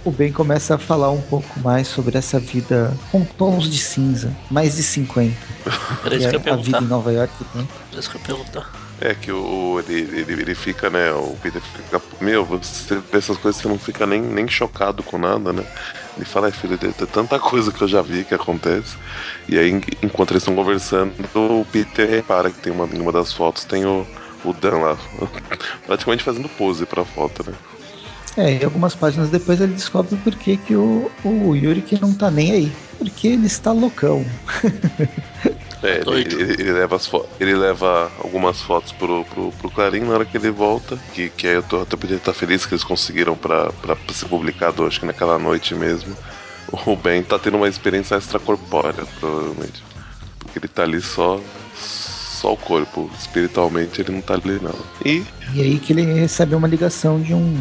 [0.04, 4.34] O Ben começa a falar um pouco mais sobre essa vida com tons de cinza.
[4.50, 5.36] Mais de 50.
[6.04, 7.68] Era Que isso é que eu ia a vida em Nova York tem.
[7.90, 8.66] Era isso que eu perguntar.
[9.02, 11.12] É que o, ele, ele, ele fica, né?
[11.12, 12.00] O Peter fica.
[12.20, 15.62] Meu, você vê essas coisas você não fica nem, nem chocado com nada, né?
[16.20, 18.96] Ele fala, "Ai, filho, tem tanta coisa que eu já vi que acontece.
[19.48, 23.12] E aí, en- enquanto eles estão conversando, o Peter repara que tem uma, em uma
[23.12, 24.06] das fotos tem o,
[24.44, 24.98] o Dan lá,
[25.86, 27.56] praticamente fazendo pose pra foto, né?
[28.36, 32.12] É, e algumas páginas depois ele descobre por que, que o, o Yuri que não
[32.14, 32.76] tá nem aí.
[32.98, 34.24] Porque ele está loucão.
[35.82, 36.36] É, ele, Doido.
[36.36, 36.98] ele- ele leva
[37.38, 41.46] ele leva algumas fotos pro, pro, pro Clarim na hora que ele volta, que, que
[41.46, 45.00] aí eu tô até podia estar feliz que eles conseguiram pra, pra ser publicado, acho
[45.00, 46.16] que naquela noite mesmo.
[46.86, 49.82] O Ben tá tendo uma experiência extracorpórea, provavelmente.
[50.38, 51.40] Porque ele tá ali só,
[51.74, 53.10] só o corpo.
[53.18, 54.78] Espiritualmente ele não tá ali não.
[55.04, 57.54] E E aí que ele recebe uma ligação de um,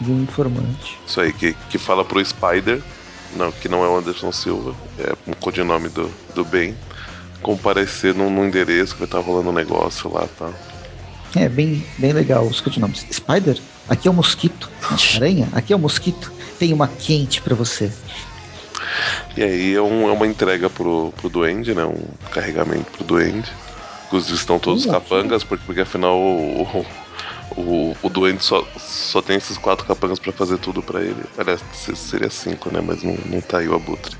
[0.00, 0.98] de um informante.
[1.06, 2.82] isso aí, que, que fala pro Spider,
[3.30, 6.74] não, que não é o Anderson Silva, é um codinome do, do Ben,
[7.46, 10.50] comparecer num, num endereço que vai estar rolando um negócio lá tá?
[11.36, 13.06] É bem, bem legal os codinomes.
[13.12, 14.68] Spider, aqui é o mosquito.
[15.14, 16.32] Aranha, aqui é o mosquito.
[16.58, 17.92] Tem uma quente pra você.
[19.36, 21.84] E aí é, um- é uma entrega pro, pro Duende, né?
[21.84, 23.48] Um carregamento pro Duende.
[24.06, 26.84] Inclusive estão todos capangas, porque, porque afinal o,
[27.56, 31.22] o, o, Duende só, só tem esses quatro capangas pra fazer tudo pra ele.
[31.36, 32.80] Aliás, se- seria cinco, né?
[32.80, 34.16] Mas não, não tá aí o Abutre.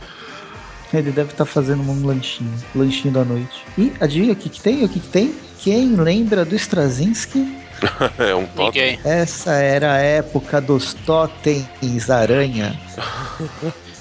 [0.92, 3.64] Ele deve estar fazendo um lanchinho, lanchinho da noite.
[3.76, 4.84] E adivinha o que, que tem?
[4.84, 5.34] O que, que tem?
[5.58, 7.56] Quem lembra do Straczynski
[8.18, 8.98] é um totem.
[9.04, 12.78] Essa era a época dos totens aranha.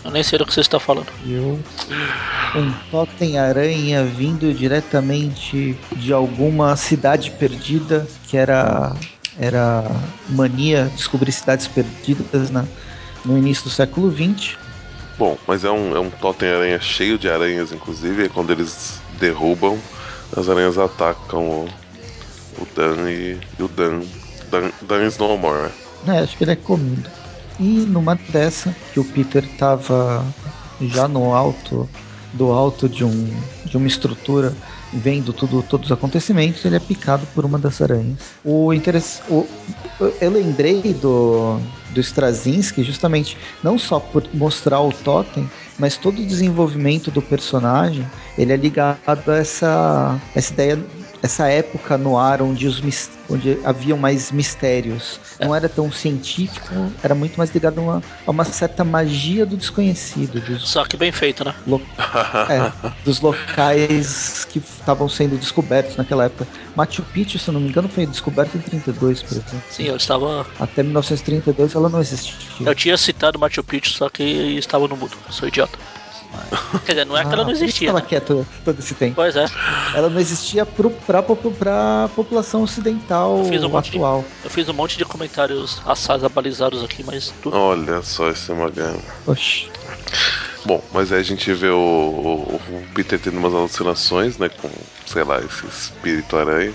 [0.04, 1.08] Eu nem sei do que você está falando.
[1.24, 1.60] Viu?
[2.56, 8.96] Um totem aranha vindo diretamente de alguma cidade perdida, que era
[9.38, 9.84] era
[10.30, 12.66] mania descobrir cidades perdidas na,
[13.26, 14.58] no início do século XX.
[15.18, 19.02] Bom, mas é um, é um totem aranha cheio de aranhas, inclusive, e quando eles
[19.20, 19.78] derrubam,
[20.36, 21.66] as aranhas atacam o,
[22.62, 24.02] o Dan e, e o Dan.
[24.50, 24.72] Dan.
[24.82, 25.72] Dan is no more.
[26.06, 27.10] É, acho que ele é comido.
[27.60, 30.26] E numa dessa, que o Peter tava
[30.82, 31.90] já no alto
[32.34, 34.54] do alto de, um, de uma estrutura,
[34.94, 38.18] vendo tudo, todos os acontecimentos, ele é picado por uma das aranhas.
[38.44, 39.48] O interesse, o,
[40.22, 41.60] eu lembrei do,
[41.92, 48.06] do Straczynski justamente não só por mostrar o totem, mas todo o desenvolvimento do personagem,
[48.38, 50.80] ele é ligado a essa, essa ideia
[51.26, 55.20] essa época no ar onde, os, onde haviam mais mistérios.
[55.40, 59.58] Não era tão científico, era muito mais ligado a uma, a uma certa magia do
[59.58, 60.40] desconhecido.
[60.40, 61.54] Dos, Só que bem feito, né?
[61.66, 61.82] lo,
[62.50, 62.72] é,
[63.04, 66.48] dos locais que estavam sendo descobertos naquela época.
[66.76, 69.62] Machu Picchu, se não me engano, foi descoberto em 32, por exemplo.
[69.70, 70.46] Sim, eu estava.
[70.60, 72.36] Até 1932 ela não existia.
[72.68, 75.18] Eu tinha citado Machu Picchu, só que estava no mudo.
[75.32, 75.78] Sou idiota.
[76.86, 77.90] Quer dizer, não é que ela não existia.
[77.90, 78.06] Ela né?
[78.08, 79.16] quieta todo esse tempo.
[79.16, 79.46] Pois é.
[79.94, 84.26] Ela não existia pro, pra, pra população ocidental Eu fiz um monte de- atual.
[84.44, 87.56] Eu fiz um monte de comentários assados abalizados aqui, mas tudo.
[87.58, 89.02] Olha só esse Magano.
[89.28, 89.70] Oxi.
[90.66, 94.50] Bom, mas aí a gente vê o, o, o Peter tendo umas alucinações, né?
[94.50, 94.70] Com,
[95.06, 96.74] sei lá, esse espírito aranha.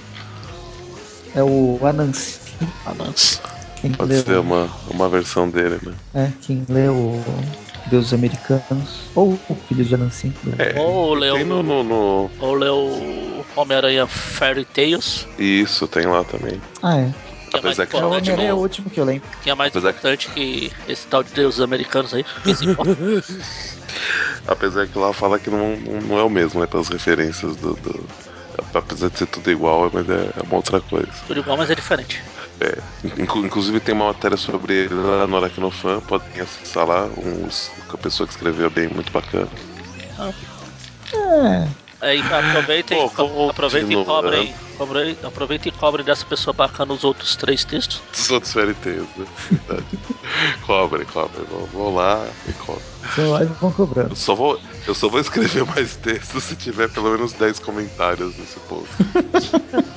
[1.35, 2.39] É o Anansi.
[2.87, 3.41] Anans.
[3.81, 5.95] Quem Pode leu, ser uma, uma versão dele, né?
[6.15, 7.25] é, quem leu o
[7.87, 9.11] Deuses Americanos.
[9.15, 10.33] Ou o filho de Anansi.
[10.59, 16.23] É, Ou leu, tem no, no, no- ou leu Homem-Aranha Fairy Tales, Isso, tem lá
[16.25, 16.61] também.
[16.83, 17.15] Ah, é.
[17.51, 19.05] que é mais Apesar que O Verdade, importante, Homem-Aranha é o não- último que eu
[19.05, 19.29] lembro.
[19.43, 22.25] que é mais Apesar que- importante que esse tal de deuses americanos aí.
[22.45, 22.67] que.
[24.47, 26.67] Apesar que lá fala que não, não, não é o mesmo, né?
[26.67, 28.05] Pelas referências do, do-
[28.75, 31.09] Apesar de ser tudo igual, mas é, é uma outra coisa.
[31.27, 32.21] Tudo igual, mas é diferente.
[32.61, 32.79] É,
[33.23, 37.97] inclu- inclusive tem uma matéria sobre ele lá no Aracnofan, podem acessar lá, uns, a
[37.97, 39.49] pessoa que escreveu é bem muito bacana.
[41.13, 41.69] É.
[42.03, 44.55] Aí aproveitem, Bom, co- aproveitem e cobrem.
[44.79, 48.01] cobrem- Aproveitem e cobrem dessa pessoa bacana os outros três textos.
[48.13, 49.27] Dos outros tales, né?
[50.67, 51.43] Cobre, cobre.
[51.51, 52.83] Vão, vão lá e cobre.
[53.15, 54.11] São lá e vão cobrando.
[54.11, 58.35] Eu só, vou, eu só vou escrever mais textos se tiver pelo menos 10 comentários
[58.39, 58.89] nesse post.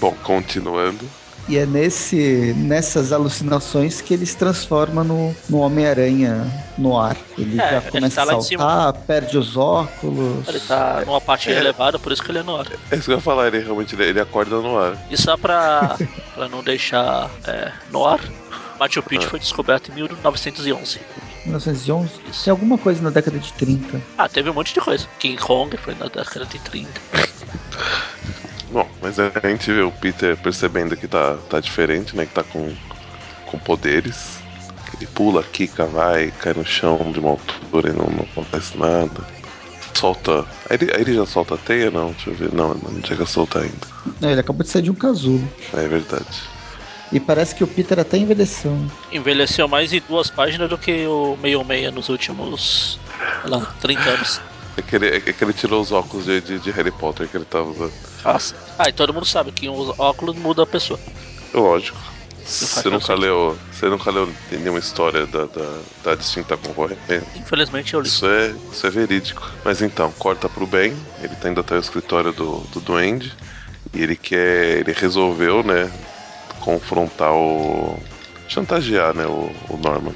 [0.00, 1.10] Bom, continuando.
[1.48, 6.46] E é nesse, nessas alucinações que ele se transforma no, no Homem-Aranha
[6.78, 7.16] no ar.
[7.36, 10.46] Ele É, já ele começa tá lá a em saltar, perde os óculos.
[10.48, 11.58] Ele tá numa parte É.
[11.58, 12.66] elevada, por isso que ele é no ar.
[12.90, 14.96] É isso que eu ia falar, ele realmente ele, ele acorda no ar.
[15.10, 15.98] E só pra,
[16.34, 18.20] pra não deixar é, no ar,
[18.78, 21.00] Machu Picchu foi descoberto em 1911.
[21.46, 22.10] 1911.
[22.44, 24.00] Tem alguma coisa na década de 30.
[24.16, 25.06] Ah, teve um monte de coisa.
[25.18, 26.88] King Kong foi na década de 30.
[28.70, 32.24] Bom, mas a gente vê o Peter percebendo que tá, tá diferente, né?
[32.24, 32.72] Que tá com,
[33.46, 34.38] com poderes.
[34.96, 39.24] Ele pula, quica, vai, cai no chão de uma altura e não, não acontece nada.
[39.94, 40.44] Solta.
[40.68, 41.90] Aí ele, aí ele já solta a teia?
[41.90, 42.52] Não, deixa eu ver.
[42.52, 43.86] Não, não chega a soltar ainda.
[44.20, 45.46] Não, ele acabou de sair de um casulo.
[45.74, 46.24] É verdade.
[47.12, 48.70] E parece que o Peter até envelheceu.
[48.70, 48.88] né?
[49.10, 53.00] Envelheceu mais em duas páginas do que o meio meia nos últimos,
[53.42, 54.40] sei lá, 30 anos.
[54.76, 57.36] É que ele, é que ele tirou os óculos de, de, de Harry Potter que
[57.36, 57.92] ele tava usando.
[58.24, 58.54] Nossa.
[58.78, 60.98] Ah, e todo mundo sabe que os óculos muda a pessoa.
[61.52, 61.98] Lógico.
[62.44, 63.56] Você nunca leu.
[63.70, 67.00] Você nunca leu nenhuma história da, da, da distinta concorrente?
[67.36, 68.08] Infelizmente eu li.
[68.08, 69.48] Isso é, isso é verídico.
[69.64, 70.96] Mas então, corta pro bem.
[71.22, 73.32] Ele tá indo até o escritório do, do Duende.
[73.94, 74.78] E ele quer.
[74.78, 75.90] Ele resolveu, né?
[76.60, 77.98] Confrontar o.
[78.48, 79.26] chantagear, né?
[79.26, 80.14] O, o Norman.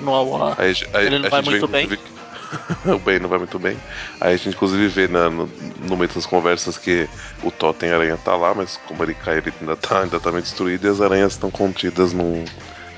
[0.00, 2.13] No, a- Aí, aí, Ele não vai muito vê, inclusive,
[2.86, 3.76] o bem não vai muito bem.
[4.20, 5.48] Aí a gente inclusive vê na, no,
[5.88, 7.08] no meio das conversas que
[7.42, 10.42] o Totem Aranha tá lá, mas como ele cai, ele ainda tá, ainda tá meio
[10.42, 12.44] destruído e as aranhas estão contidas num.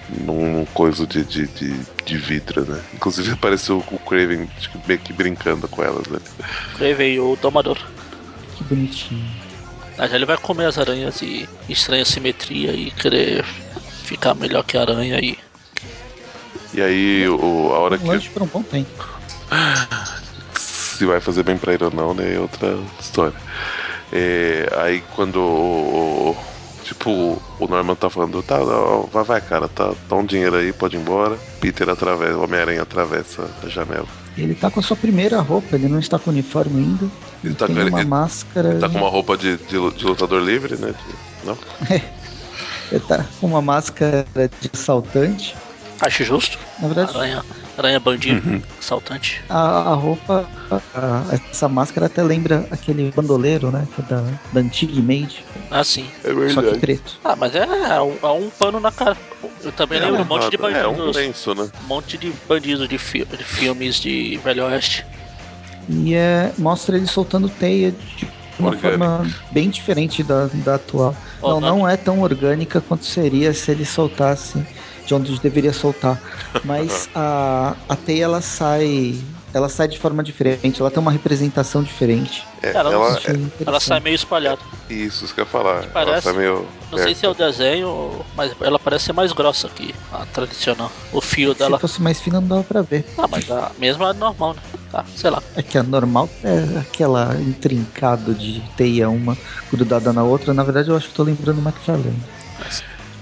[0.09, 2.81] num coisa de, de, de, de vidro, né?
[2.95, 6.19] Inclusive apareceu o Craven que meio que brincando com elas, né?
[6.77, 7.79] Creve o domador.
[8.57, 9.47] Que bonitinho.
[9.99, 13.45] Mas ele vai comer as aranhas e estranha simetria e querer
[14.05, 15.39] ficar melhor que a aranha e.
[16.75, 19.16] E aí o, a hora Um que por um bom tempo.
[20.59, 22.35] Se vai fazer bem pra ele ou não, né?
[22.35, 23.35] É outra história.
[24.13, 26.37] É, aí quando o, o
[26.87, 28.59] Tipo, o Norman tá falando, tá,
[29.13, 31.37] vai, vai, cara, tá, dá um dinheiro aí, pode ir embora.
[31.61, 34.07] Peter atravessa, Homem-Aranha atravessa a janela.
[34.39, 37.05] Ele tá com a sua primeira roupa, ele não está com uniforme ainda.
[37.07, 37.11] Ele,
[37.43, 38.69] Ele tá com- uma ele- máscara.
[38.71, 40.93] Ele tá com uma roupa de, de, de lutador livre, né?
[40.93, 41.59] De- não?
[42.93, 44.25] Ele tá com uma máscara
[44.61, 45.57] de assaltante.
[46.01, 46.57] Acho justo.
[46.79, 47.45] Na verdade, Aranha,
[47.77, 48.63] aranha bandido, Uhum.
[48.79, 49.43] assaltante.
[49.49, 50.49] a, a roupa,
[50.95, 53.87] a- essa máscara até lembra aquele bandoleiro, né?
[53.95, 54.23] Que é da,
[54.53, 56.07] da antiga Made, Ah, sim.
[56.25, 57.19] É só que preto.
[57.25, 59.17] Ah, mas é, é um, é um pano na cara.
[59.63, 61.17] Eu também lembro um monte de É um bandidos.
[61.17, 61.69] lenço, né?
[61.83, 65.05] um monte de bandidos de, fi- de filmes de Velho Oeste.
[65.89, 68.27] E é, mostra ele soltando teia de
[68.59, 68.89] uma Orgânica.
[69.07, 71.15] forma bem diferente da, da atual.
[71.43, 74.59] Ó, não, não é tão orgânica quanto seria se ele soltasse
[75.07, 76.21] de onde deveria soltar.
[76.65, 79.19] Mas a, a teia ela sai.
[79.55, 82.45] Ela sai de forma diferente, ela tem uma representação diferente.
[82.63, 84.61] É, Ela não ela, Achei Ela sai meio espalhada.
[84.91, 85.77] é isso, isso que eu ia falar.
[85.77, 86.67] Ela Parece- sai meio.
[86.93, 90.93] Não sei se é o desenho, mas ela parece ser mais grossa que a tradicional.
[91.11, 91.79] O fio dela.
[91.79, 93.03] Se fosse mais fina, não dava pra ver.
[93.17, 94.61] Ah, mas a mesma é normal, né?
[94.93, 95.43] Tá, sei lá.
[95.55, 99.39] É que a normal é aquela intrincado de teia uma
[99.73, 100.53] grudada na outra.
[100.53, 102.23] Na verdade, eu acho que tô lembrando o McFarlane.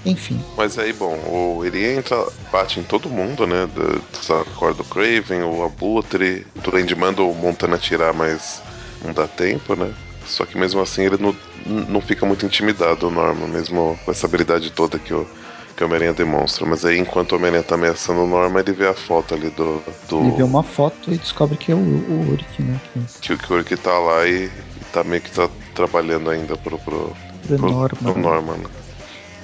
[0.05, 3.67] Enfim, Mas aí, bom, o, ele entra, bate em todo mundo, né?
[4.13, 6.45] Desacorda o Craven, o Abutre.
[6.55, 8.61] O Duende manda o Montana atirar, mas
[9.03, 9.91] não dá tempo, né?
[10.25, 11.35] Só que mesmo assim ele não,
[11.65, 15.27] não fica muito intimidado, o Norman, mesmo com essa habilidade toda que o,
[15.75, 16.65] que o Homem-Aranha demonstra.
[16.65, 19.81] Mas aí, enquanto o Homem-Aranha tá ameaçando o Norman, ele vê a foto ali do.
[20.09, 22.79] do ele vê uma foto e descobre que é o, o né?
[23.21, 26.55] Que, o- que o Urk tá lá e, e tá meio que tá trabalhando ainda
[26.57, 27.11] pro, pro,
[27.47, 27.87] pro pro, Norman.
[28.13, 28.65] pro Norman, né?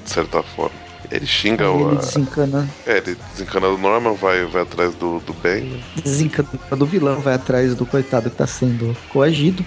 [0.03, 0.75] De certa forma.
[1.09, 1.89] Ele xinga o.
[1.89, 5.81] ele desencana, É, ele desencana do Norman, vai, vai atrás do, do Ben.
[6.03, 6.47] desencana
[6.77, 9.65] do vilão, vai atrás do coitado que tá sendo coagido.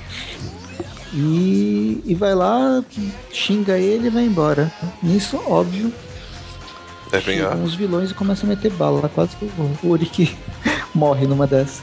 [1.12, 2.82] E, e vai lá,
[3.30, 4.72] xinga ele e vai embora.
[5.02, 5.92] Nisso, óbvio,
[7.12, 9.08] É, chegam os vilões e começam a meter bala.
[9.08, 10.36] Quase que o o Uric
[10.94, 11.82] morre numa dessas.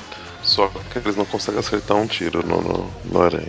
[0.52, 3.48] Só que eles não conseguem acertar um tiro no, no, no aranha.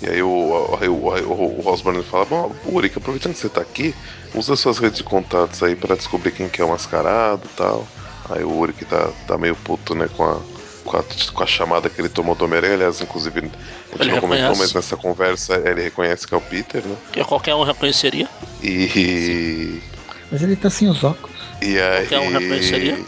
[0.00, 3.94] E aí o, o, o, o Osborn fala: Bom, Uric, aproveitando que você tá aqui,
[4.34, 7.86] usa suas redes de contatos aí pra descobrir quem que é o mascarado e tal.
[8.30, 10.40] Aí o Uric tá, tá meio puto, né, com a,
[10.84, 12.74] com a, com a chamada que ele tomou do Homem-Aranha.
[12.74, 13.54] Aliás, inclusive, a gente
[14.00, 14.58] Ele não comentou, reconhece.
[14.58, 16.96] mas nessa conversa ele reconhece que é o Peter, né?
[17.12, 18.26] Que qualquer um reconheceria.
[18.62, 19.80] E.
[20.32, 21.36] Mas ele tá sem os óculos.
[21.60, 22.06] E aí.
[22.06, 22.98] Qualquer um reconheceria?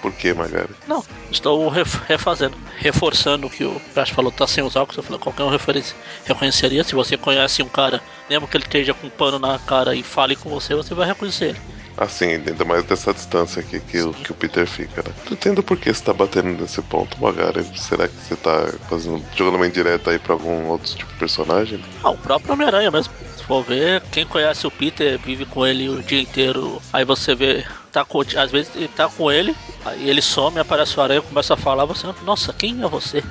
[0.00, 0.70] Por que, Magari?
[0.88, 4.96] Não, estou ref- refazendo, reforçando o que o Pratt falou, tá sem os óculos.
[4.96, 5.94] Eu falei, qualquer um referência,
[6.24, 6.82] reconheceria.
[6.84, 10.02] Se você conhece um cara, mesmo que ele esteja com um pano na cara e
[10.02, 11.60] fale com você, você vai reconhecer ele.
[11.98, 15.12] Assim, ainda mais dessa distância aqui que, o, que o Peter fica, né?
[15.26, 17.62] Tô entendo por que você tá batendo nesse ponto, Magari.
[17.76, 21.78] Será que você tá fazendo, jogando uma indireta aí pra algum outro tipo de personagem?
[22.02, 23.12] Ah, o próprio Homem-Aranha mesmo.
[23.36, 26.80] Se for ver, quem conhece o Peter vive com ele o dia inteiro.
[26.90, 30.98] Aí você vê, tá com, às vezes ele tá com ele, aí ele some, aparece
[30.98, 33.22] o aranha, começa a falar, você, nossa, quem é você?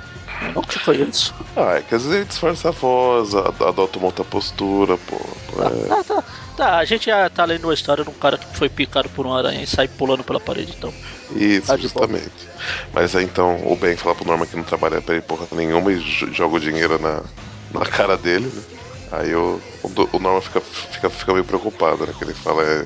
[0.42, 1.34] Eu não te conheço.
[1.56, 5.16] Ah, é que às vezes ele disfarça a voz, adota uma outra postura, pô.
[5.62, 6.24] É, Tá, tá,
[6.56, 6.78] tá.
[6.78, 9.34] A gente já tá lendo uma história de um cara que foi picado por um
[9.34, 10.94] aranha e sai pulando pela parede, então.
[11.30, 12.50] isso, Tá justamente.
[12.94, 15.92] Mas aí então o Ben fala pro Norman que não trabalha pra ele porra nenhuma
[15.92, 17.24] e jo- joga o dinheiro na,
[17.72, 18.64] na cara dele, né?
[19.12, 22.14] Aí o, o, o Norman fica, fica, fica meio preocupado, né?
[22.14, 22.86] Que ele fala, é,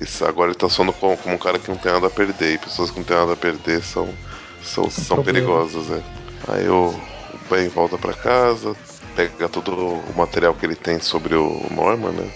[0.00, 2.54] isso, agora ele tá soando como, como um cara que não tem nada a perder,
[2.54, 4.08] e pessoas que não tem nada a perder são,
[4.62, 5.46] são, são problema.
[5.46, 6.02] perigosas, né?
[6.48, 8.74] Aí o, o Ben volta pra casa,
[9.14, 12.30] pega todo o material que ele tem sobre o Norman, né?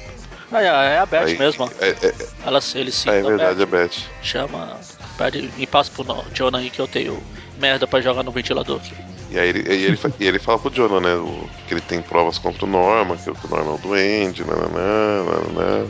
[0.53, 1.65] Ah, é, é a Beth Aí, mesmo.
[1.65, 1.71] ó.
[1.85, 3.09] É, é, Ela, ele sim.
[3.11, 3.91] é verdade, é Beth.
[4.23, 4.79] Chama.
[5.17, 7.21] Pede, me passa pro no- Jonah aí que eu tenho
[7.57, 8.95] merda pra jogar no ventilador aqui.
[9.31, 11.15] E aí ele, e ele, e ele fala pro Jonah, né?
[11.15, 15.25] o- que ele tem provas contra o Norman, que o Norman é o duende, nananã,
[15.25, 15.87] nananã.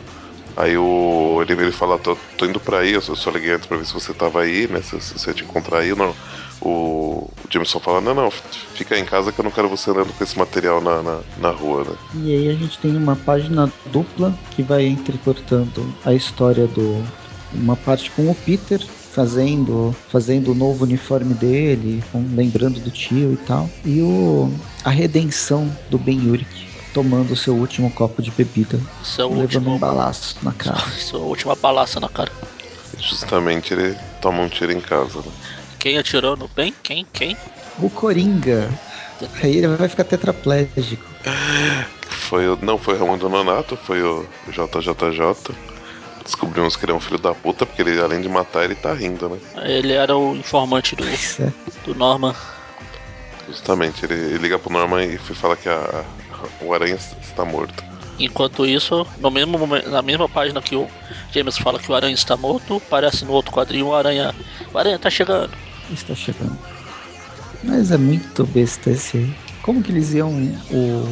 [0.57, 3.77] Aí o, ele, ele fala, tô, tô indo pra aí, eu só, liguei antes pra
[3.77, 4.81] ver se você tava aí, né?
[4.81, 6.15] Se, se ia te encontrar aí, não.
[6.61, 10.13] O, o Jameson fala, não, não, fica em casa que eu não quero você andando
[10.13, 11.95] com esse material na, na, na rua, né?
[12.23, 17.03] E aí a gente tem uma página dupla que vai entrecortando a história do.
[17.53, 18.81] Uma parte com o Peter
[19.11, 22.03] fazendo fazendo o novo uniforme dele,
[22.33, 23.69] lembrando do tio e tal.
[23.85, 24.51] E o
[24.83, 26.64] a redenção do Ben Urich
[26.95, 29.75] tomando o seu último copo de bebida, Isso é o levando último.
[29.75, 30.81] um balaço na cara.
[30.97, 32.31] Isso é a última balaça na cara.
[32.97, 35.25] Justamente ele toma um tiro em casa, né?
[35.77, 36.73] Quem atirou no bem?
[36.81, 37.05] Quem?
[37.11, 37.37] Quem?
[37.77, 38.69] O Coringa.
[39.43, 41.05] Aí ele vai ficar tetraplégico.
[42.07, 45.53] Foi o, não foi o Ramon Donato, foi o JJJ.
[46.23, 48.93] Descobrimos que ele é um filho da puta, porque ele, além de matar, ele tá
[48.93, 49.37] rindo, né?
[49.65, 51.53] Ele era o informante do, Isso é.
[51.83, 52.33] do Norman.
[53.47, 56.03] Justamente, ele, ele liga pro Norman e fala que a-
[56.61, 57.83] o Aranha está morto.
[58.17, 60.87] Enquanto isso, no mesmo momento, na mesma página que o
[61.33, 64.33] James fala que o Aranha está morto, parece no outro quadrinho o Aranha.
[64.73, 65.51] O Aranha tá chegando.
[65.91, 66.57] Está chegando.
[67.63, 69.33] Mas é muito besta esse aí.
[69.61, 70.31] Como que eles iam
[70.71, 71.05] o,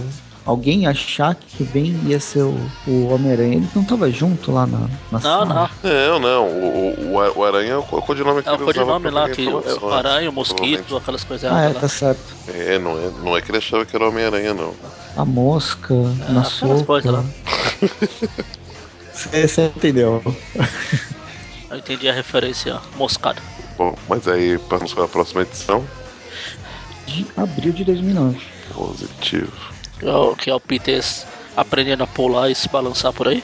[0.46, 3.56] alguém achar que o Ben ia ser o, o Homem-Aranha?
[3.58, 5.46] Ele não tava junto lá na, na Não, sala?
[5.46, 5.70] não.
[5.84, 6.48] Não, não.
[6.50, 9.48] O, o, o Aranha é o codinome que É o ele usava codinome lá, que
[9.48, 11.74] o, o aranha, o mosquito, aquelas coisas Ah, é, lá.
[11.74, 12.38] tá certo.
[12.46, 14.80] É, não é, não é que ele achava que era Homem-Aranha, não.
[15.16, 15.94] A mosca,
[16.28, 16.86] na aquelas sopa.
[16.86, 17.34] coisas lá.
[19.12, 20.22] Você você entendeu?
[21.70, 23.42] Eu entendi a referência moscada.
[23.78, 25.92] Bom, mas aí passamos para a próxima edição.
[27.06, 28.46] De abril de 2009.
[28.68, 29.73] Positivo.
[30.04, 31.02] Que é o- Que é o Peter
[31.56, 33.42] aprendendo a pular e se balançar por aí.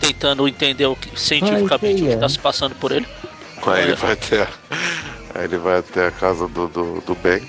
[0.00, 3.06] Tentando entender o que, cientificamente o que está se passando por ele.
[3.66, 4.48] Aí ele vai até a,
[5.34, 7.40] aí ele vai até a casa do, do, do Ben.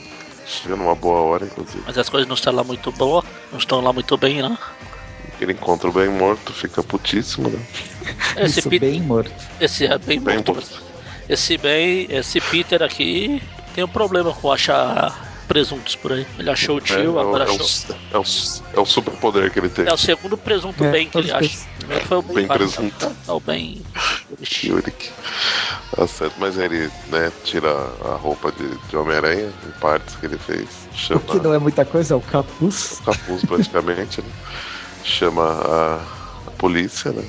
[0.45, 1.81] Chega numa boa hora, inclusive.
[1.87, 4.55] Mas as coisas não estão lá muito boas, não estão lá muito bem, né?
[5.41, 7.59] Ele encontra o Ben morto, fica putíssimo, né?
[8.37, 9.31] Esse Isso, Peter, bem morto.
[9.59, 10.53] esse é bem, Bem morto.
[10.53, 10.83] morto.
[11.27, 13.41] Esse bem, esse Peter aqui
[13.73, 16.25] tem um problema com achar presuntos por aí.
[16.39, 17.95] Ele achou o É, tio, é, o- agora é, o, achou.
[18.11, 18.23] é, o,
[18.73, 19.85] é o superpoder que ele tem.
[19.87, 21.55] É o segundo presunto É, bem que ele acha.
[21.75, 23.17] O primeiro foi o bem, Bem presunto.
[23.27, 23.85] É o bem.
[24.63, 25.11] Yurik.
[25.95, 30.39] Tá certo, mas ele, né, tira a roupa de, de Homem-Aranha em partes que ele
[30.39, 30.87] fez.
[30.91, 32.93] O Chama que não é muita coisa, é o capuz.
[32.99, 34.31] o capuz praticamente, né?
[35.03, 35.95] Chama a,
[36.47, 37.23] a polícia, né?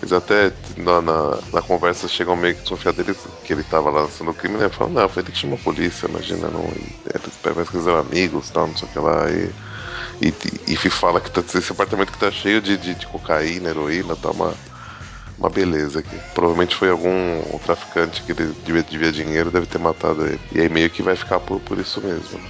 [0.00, 4.30] Eles até na, na, na conversa chegam meio que desconfiar dele que ele tava lançando
[4.30, 4.70] o crime, né?
[4.70, 6.64] Falam, não, foi ele que chamou a polícia, imagina, não.
[6.64, 9.30] E, eles parece que eles eram amigos tal, não sei o que lá.
[9.30, 9.50] E,
[10.22, 10.28] e,
[10.68, 14.16] e, e fala que tá, esse apartamento que tá cheio de, de, de cocaína, heroína,
[14.16, 14.54] tá uma,
[15.38, 16.16] uma beleza aqui.
[16.34, 17.10] Provavelmente foi algum
[17.54, 20.40] um traficante que ele devia, devia dinheiro, deve ter matado ele.
[20.54, 22.40] E aí meio que vai ficar por, por isso mesmo.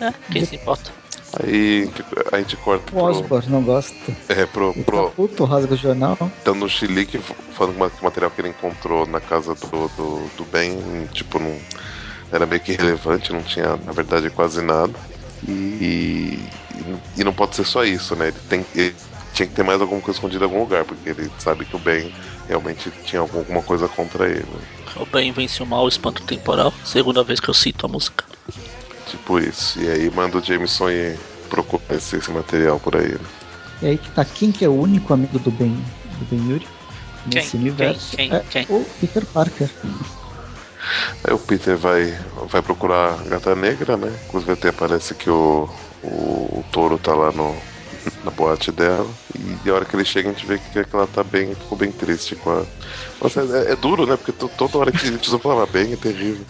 [0.00, 0.99] É, quem se importa?
[1.32, 1.88] Aí
[2.32, 4.16] a gente corta O pro, Osborne não gosta.
[4.28, 6.18] é, pro, Ele pro, tá puto, rasga o jornal.
[6.44, 7.18] dando um chilique
[7.52, 11.58] falando que o material que ele encontrou na casa do, do, do Ben, tipo, não
[12.32, 14.92] era meio que irrelevante, não tinha, na verdade, quase nada.
[15.46, 15.52] E,
[16.74, 18.28] e, e não pode ser só isso, né?
[18.28, 18.94] Ele, tem, ele
[19.32, 21.78] tinha que ter mais alguma coisa escondida em algum lugar, porque ele sabe que o
[21.78, 22.10] Ben
[22.48, 24.44] realmente tinha algum- alguma coisa contra ele.
[24.96, 26.72] O bem vence o mal, o espanto temporal.
[26.84, 28.24] Segunda vez que eu cito a música.
[29.10, 29.80] Tipo isso.
[29.80, 33.08] E aí manda o Jameson ir procurar esse, esse material por aí.
[33.12, 33.18] Né?
[33.82, 35.74] E aí que tá quem que é o único amigo do Ben,
[36.18, 36.68] do Ben Yuri
[37.26, 37.60] nesse Quem?
[37.60, 38.16] universo.
[38.16, 38.32] Quem?
[38.32, 38.66] é Quem?
[38.68, 39.70] o Peter Parker.
[41.24, 42.16] Aí o Peter vai,
[42.48, 44.12] vai procurar a gata negra, né?
[44.28, 45.68] Inclusive até parece que o,
[46.02, 47.54] o, o touro tá lá no,
[48.24, 49.10] na boate dela.
[49.64, 51.76] E a hora que ele chega a gente vê que, que ela tá bem, ficou
[51.76, 52.62] bem triste com a.
[53.20, 54.16] Nossa, é, é duro, né?
[54.16, 56.46] Porque to- toda hora que a gente usa a palavra bem é terrível.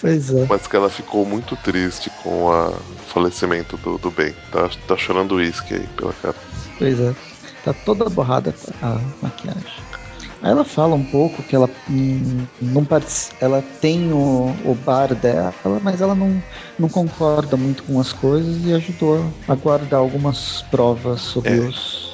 [0.00, 0.46] Pois é.
[0.48, 2.72] Mas que ela ficou muito triste com o
[3.08, 4.34] falecimento do, do Ben.
[4.50, 6.34] Tá, tá chorando uísque aí pela cara.
[6.78, 7.14] Pois é.
[7.64, 9.90] Tá toda borrada a maquiagem.
[10.42, 12.86] Aí ela fala um pouco que ela hum, não
[13.40, 16.42] ela tem o, o bar dela, mas ela não,
[16.78, 21.60] não concorda muito com as coisas e ajudou a guardar algumas provas sobre É.
[21.60, 22.09] os,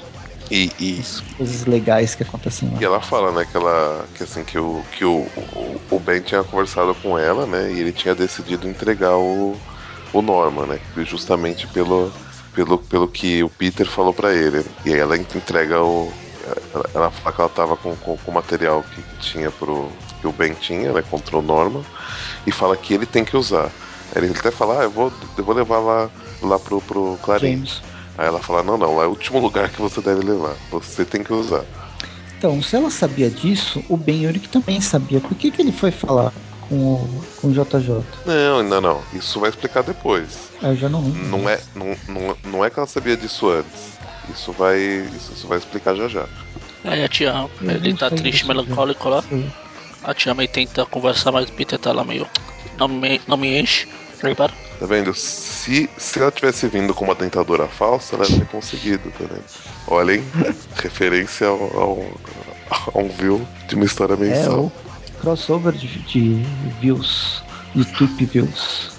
[0.51, 2.81] E, e, as coisas legais que acontecem lá.
[2.81, 4.07] E ela fala, né, que ela.
[4.15, 7.73] Que assim, que o, que o, o, o Ben tinha conversado com ela, né?
[7.73, 9.57] E ele tinha decidido entregar o,
[10.13, 10.81] o Norman, né?
[10.99, 12.13] Justamente pelo,
[12.55, 14.65] pelo, pelo que o Peter falou pra ele.
[14.85, 16.13] E aí ela entrega o.
[16.73, 19.91] Ela, ela fala que ela tava com, com, com o material que, tinha pro.
[20.21, 21.03] que o Ben tinha, né?
[21.03, 21.83] Contra o Norman.
[22.47, 23.73] E fala que ele tem que usar.
[24.15, 26.09] Aí ele até fala, ah, eu vou, eu vou levar lá,
[26.41, 27.57] lá pro, pro Clarim.
[27.57, 27.83] James.
[28.19, 30.55] Aí ela fala, não, não, é o último lugar que você deve levar.
[30.71, 31.65] Você tem que usar.
[32.39, 35.21] Então, se ela sabia disso, o Ben Urich também sabia.
[35.21, 38.03] Por que, que ele foi falar com o, com o JJ?
[38.25, 39.03] Não, não, não.
[39.13, 40.51] Isso vai explicar depois.
[40.63, 41.29] Ah, Eu já não lembro.
[41.29, 43.97] Não é, não, não, não é que ela sabia disso antes.
[44.31, 46.27] Isso vai, isso, isso vai explicar já já.
[46.85, 49.23] Aí a tia, Eu ele tá triste, melancólico lá.
[50.03, 52.27] A tia May tenta conversar, mas o Peter tá lá meio.
[52.79, 53.89] Não me, não me enche.
[54.27, 54.53] Aí para.
[54.79, 55.15] Tá vendo?
[55.15, 59.45] Se, se ela tivesse vindo com uma dentadura falsa, ela teria conseguido, tá vendo?
[59.87, 60.23] Olhem,
[60.77, 62.05] referência ao, ao,
[62.95, 64.65] a um view de uma história É mensal.
[64.65, 64.73] o
[65.21, 66.43] crossover de, de
[66.81, 67.43] views,
[67.75, 68.91] de tweet views.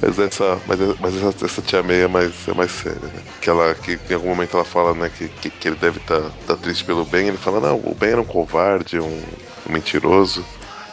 [0.00, 3.22] Mas essa, mas, mas essa, essa tia May é mais, é mais séria, né?
[3.40, 6.20] Que ela, que em algum momento ela fala, né, que, que, que ele deve estar
[6.46, 7.28] tá, triste pelo Ben.
[7.28, 9.22] Ele fala, não, o Ben era um covarde, um,
[9.68, 10.44] um mentiroso.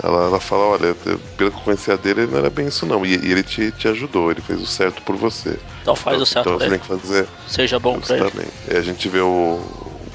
[0.04, 3.06] Ela, ela fala, olha, pelo que eu conhecia dele, ele não era bem isso não.
[3.06, 5.60] E, e ele te, te ajudou, ele fez o certo por você.
[5.82, 8.52] Então faz então, o certo então você tem que fazer Seja bom pra ele.
[8.68, 9.60] E a gente vê o,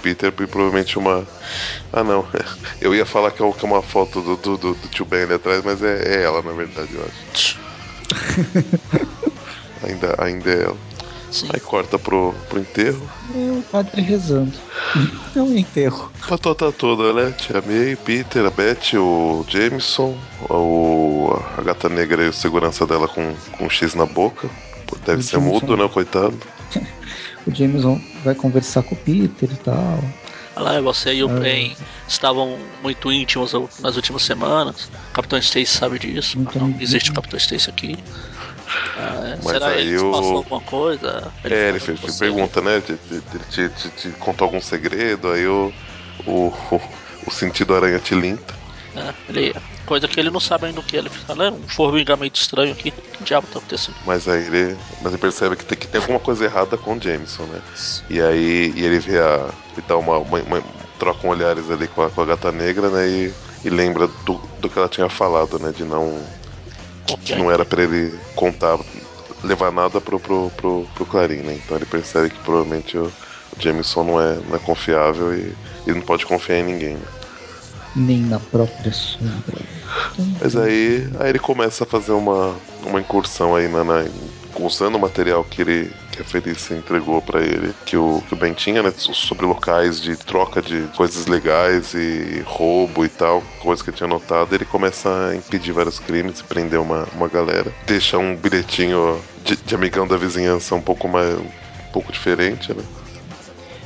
[0.03, 1.27] Peter e provavelmente uma.
[1.93, 2.27] Ah não,
[2.81, 5.23] eu ia falar que é que é uma foto do, do, do, do tio Ben
[5.23, 7.61] ali atrás, mas é, é ela na verdade, eu acho.
[9.83, 10.86] ainda, ainda é ela.
[11.31, 11.49] Sim.
[11.53, 13.03] Aí corta pro, pro enterro.
[13.35, 14.53] É o padre rezando.
[15.35, 16.11] É um enterro.
[16.29, 17.33] Patota toda, né?
[17.33, 20.17] Tia May, Peter, a Beth, o Jameson,
[20.49, 24.49] o, a gata negra e o segurança dela com, com um X na boca.
[25.05, 25.53] Deve O ser Jameson.
[25.53, 26.37] mudo, né, coitado?
[27.47, 30.03] O Jameson vai conversar com o Peter e tal.
[30.57, 31.39] Olha lá, você e o Ah.
[31.39, 31.77] Ben
[32.09, 34.91] estavam muito íntimos nas últimas semanas.
[35.11, 36.37] O Capitão Stacy sabe disso.
[36.39, 37.97] Muito não existe o Capitão Stacy aqui.
[38.95, 41.35] Ah, Mas será aí ele te o- passou alguma coisa?
[41.49, 42.17] é, ele fez, com fez você?
[42.17, 42.75] pergunta, né?
[42.77, 42.99] Ele te,
[43.47, 45.75] te, te, te contou algum segredo, aí o,
[46.25, 46.51] o,
[47.27, 48.55] o sentido aranha te limpa.
[48.95, 49.53] É, ele,
[49.85, 50.97] coisa que ele não sabe ainda o que.
[50.97, 52.93] Ele fala, é um formigamento estranho aqui.
[53.13, 54.01] Que diabo tá acontecendo?
[54.05, 57.01] Mas aí ele, mas ele percebe que tem, que tem alguma coisa errada com o
[57.03, 57.63] Jameson, né?
[58.09, 59.55] E aí e ele vê a.
[59.77, 60.63] E dá uma, uma, uma-
[60.99, 63.09] Trocam olhares ali com a, com a gata negra, né?
[63.09, 65.73] E, e lembra do, do que ela tinha falado, né?
[65.73, 66.35] De não.
[67.25, 68.79] Que não era pra ele contar,
[69.45, 71.55] levar nada pro, pro, pro, pro Clarim, né?
[71.55, 75.53] Então ele percebe que provavelmente o, o Jameson não é, não é confiável e
[75.87, 76.95] ele não pode confiar em ninguém.
[76.95, 77.07] né?
[77.95, 79.63] Nem na própria sombra.
[80.41, 84.05] Mas aí, aí ele começa a fazer uma, uma incursão aí na, na-
[84.65, 88.37] usando o material que ele que a Felícia entregou pra ele, que o, que o
[88.37, 93.83] Ben tinha, né, sobre locais de troca de coisas legais e roubo e tal, coisas
[93.83, 97.71] que ele tinha notado, ele começa a impedir vários crimes e prender uma, uma galera.
[97.87, 102.83] Deixa um bilhetinho de, de amigão da vizinhança um pouco mais um pouco diferente, né?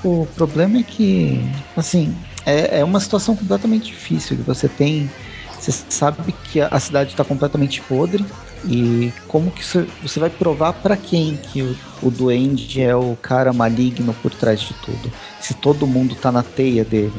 [0.03, 1.41] O problema é que,
[1.77, 2.15] assim,
[2.47, 4.37] é, é uma situação completamente difícil.
[4.37, 5.11] que Você tem.
[5.61, 8.25] Você sabe que a cidade está completamente podre.
[8.65, 13.17] E como que você, você vai provar pra quem que o, o duende é o
[13.17, 15.13] cara maligno por trás de tudo?
[15.39, 17.13] Se todo mundo tá na teia dele.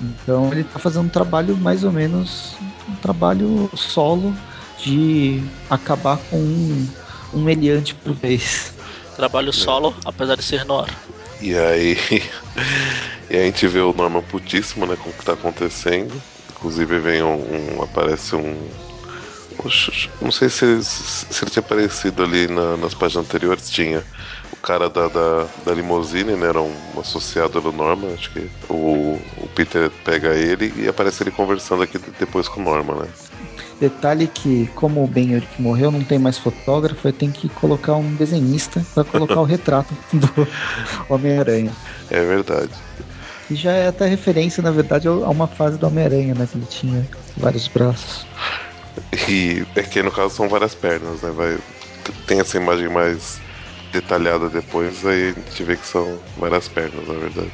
[0.00, 2.56] Então ele tá fazendo um trabalho mais ou menos
[2.88, 4.34] um trabalho solo
[4.76, 6.88] de acabar com um,
[7.34, 8.72] um meliante por vez.
[9.16, 10.92] Trabalho solo, apesar de ser Nora.
[11.40, 11.96] E aí.
[13.28, 14.96] e aí a gente vê o Norman putíssimo, né?
[14.96, 16.22] Com o que tá acontecendo.
[16.58, 17.34] Inclusive vem um.
[17.78, 18.56] um- aparece um.
[20.20, 23.68] Não sei se, se, ele tinha aparecido ali na- nas páginas anteriores.
[23.70, 24.04] Tinha
[24.52, 26.48] o cara da, da, da limusine, né?
[26.48, 28.12] Era um associado do Norman.
[28.14, 32.64] Acho que o, o Peter pega ele e aparece ele conversando aqui depois com o
[32.64, 33.08] Norman, né?
[33.80, 38.14] Detalhe que, como o Ben Urich morreu, não tem mais fotógrafo, tenho que colocar um
[38.14, 40.48] desenhista para colocar o retrato do
[41.08, 41.72] Homem-Aranha.
[42.10, 42.70] É verdade.
[43.50, 46.46] E já é até referência, na verdade, a uma fase do Homem-Aranha, né?
[46.46, 48.26] Que ele tinha vários braços.
[49.28, 51.30] E é que no caso são várias pernas, né?
[51.30, 51.58] Vai,
[52.26, 53.40] tem essa imagem mais
[53.92, 57.50] detalhada depois, aí a gente vê que são várias pernas, na verdade.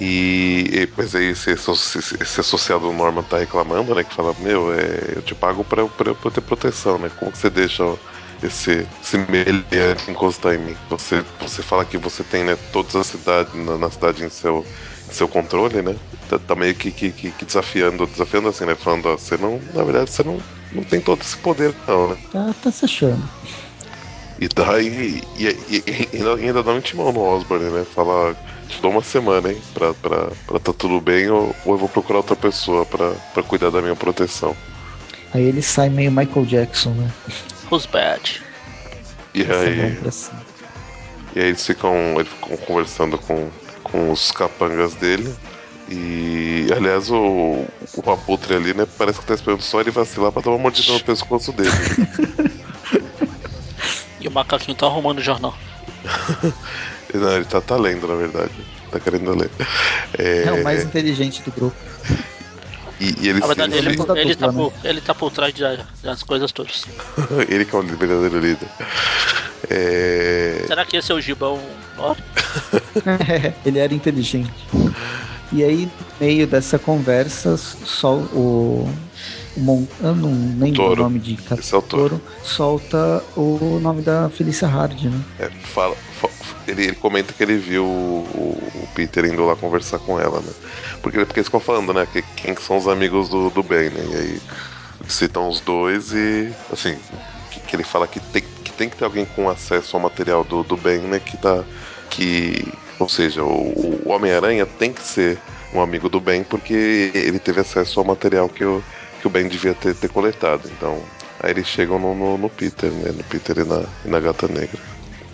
[0.00, 4.02] E, e- mas aí esse, esse, associado do Norman tá reclamando, né?
[4.02, 7.10] Que fala, meu, é, eu te pago pra, pra, pra eu ter proteção, né?
[7.16, 7.84] Como que você deixa
[8.42, 10.76] esse, esse meliante encostar em mim?
[10.90, 14.66] Você, você fala que você tem né, todas as cidades na, na cidade em seu,
[15.14, 15.94] seu controle, né?
[16.28, 18.74] Tá, tá meio que, que, que- que desafiando, desafiando assim, né?
[18.74, 20.38] Falando, ó, você não, na verdade, você não,
[20.72, 22.16] não tem todo esse poder, não, né?
[22.32, 23.22] Tá, tá se achando.
[24.40, 25.22] E daí.
[25.38, 27.84] E, e- e ainda, ainda dá um timão no Osborne, né?
[27.94, 28.36] Fala,
[28.68, 29.60] te dou uma semana, hein?
[29.72, 33.42] Pra, pra, pra tá tudo bem, ou, ou eu vou procurar outra pessoa pra, pra
[33.42, 34.56] cuidar da minha proteção.
[35.32, 37.10] Aí ele sai meio Michael Jackson, né?
[37.70, 38.42] Who's bad?
[39.34, 40.40] E aí, cima.
[41.34, 43.50] e aí eles ficam, eles ficam conversando com,
[43.94, 45.32] com os capangas dele.
[45.88, 47.64] E aliás, o,
[47.94, 48.86] o abutre ali, né?
[48.98, 51.70] Parece que tá esperando só ele vacilar pra dar uma mordida no pescoço dele.
[54.20, 55.54] E o macaquinho tá arrumando o jornal.
[57.12, 58.52] Não, ele tá, tá lendo, na verdade.
[58.90, 59.50] Tá querendo ler.
[60.16, 61.76] É, É o mais inteligente do grupo.
[62.98, 65.30] e, e ele Na verdade, se- ele, Ele da ele, tá por, ele tá por
[65.30, 65.52] trás
[66.02, 66.84] das coisas todas.
[67.50, 68.68] ele que é o verdadeiro líder.
[69.70, 70.64] É...
[70.66, 71.60] Será que esse é o Gibão
[73.64, 74.50] ele era inteligente.
[75.52, 78.88] E aí, no meio dessa conversa, só o.
[79.56, 79.84] o Mon...
[80.02, 82.20] Eu não lembro o nome de Esse é o Toro.
[82.42, 85.20] solta o nome da Felícia Hard, né?
[85.38, 86.28] É, fala, fa-
[86.66, 90.52] ele, ele comenta que ele viu o, o Peter indo lá conversar com ela, né?
[91.02, 92.06] Porque, porque eles ficam falando, né?
[92.06, 94.04] Que, quem que são os amigos do, do Ben, né?
[94.10, 94.40] E aí
[95.08, 96.96] citam os dois e, assim,
[97.50, 98.42] que, que ele fala que tem,
[98.76, 101.20] tem que ter alguém com acesso ao material do, do Ben, né?
[101.20, 101.64] Que tá.
[102.10, 102.66] Que,
[102.98, 105.38] ou seja, o, o Homem-Aranha tem que ser
[105.72, 108.82] um amigo do Ben porque ele teve acesso ao material que o,
[109.20, 110.70] que o Ben devia ter, ter coletado.
[110.76, 111.02] Então,
[111.40, 113.10] aí eles chegam no, no, no Peter, né?
[113.12, 114.78] No Peter e na, e na Gata Negra.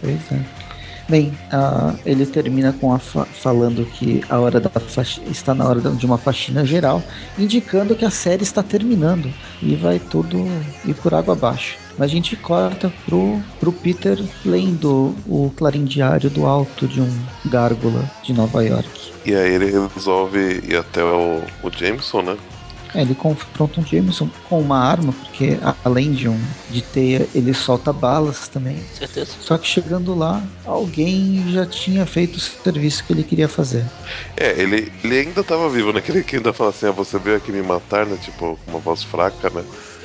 [0.00, 0.59] Pois é.
[1.10, 1.36] Bem,
[2.06, 4.70] ele termina com fa falando que a hora da
[5.28, 7.02] está na hora de uma faxina geral,
[7.36, 9.28] indicando que a série está terminando
[9.60, 10.46] e vai tudo
[10.84, 11.76] ir por água abaixo.
[11.98, 17.10] Mas a gente corta pro, pro Peter lendo o clarim diário do alto de um
[17.46, 19.12] gárgula de Nova York.
[19.26, 22.36] E aí ele resolve ir até o, o Jameson, né?
[22.94, 27.54] É, ele confronta um Jameson com uma arma, porque além de um de teia, ele
[27.54, 28.82] solta balas também.
[28.94, 29.32] Certeza.
[29.40, 33.84] Só que chegando lá, alguém já tinha feito o serviço que ele queria fazer.
[34.36, 36.00] É, ele, ele ainda estava vivo, né?
[36.00, 38.16] Que ele ainda fala assim, ah, você veio aqui me matar, né?
[38.20, 39.64] Tipo, com uma voz fraca, né?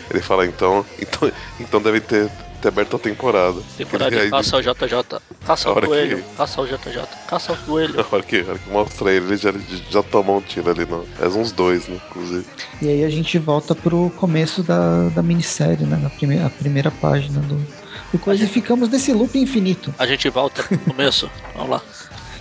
[0.10, 2.30] Ele fala, então, então, então deve ter
[2.66, 3.62] ter aberto a temporada.
[3.78, 5.20] Temporada de caça ao JJ.
[5.46, 6.18] Caça ao coelho.
[6.18, 6.36] Que...
[6.36, 7.04] Caça ao JJ.
[7.28, 8.02] Caça ao coelho.
[8.02, 9.54] A hora que, a hora que mostra ele, ele já,
[9.90, 10.86] já tomou um tiro ali.
[10.86, 11.06] No...
[11.20, 12.00] É uns dois, né?
[12.10, 12.46] Inclusive.
[12.82, 15.98] E aí a gente volta pro começo da, da minissérie, né?
[16.02, 17.56] Na primeira, a primeira página do,
[18.12, 18.42] do coisa.
[18.42, 18.50] Gente...
[18.50, 19.94] E ficamos nesse loop infinito.
[20.00, 21.30] A gente volta pro começo.
[21.54, 21.82] Vamos lá.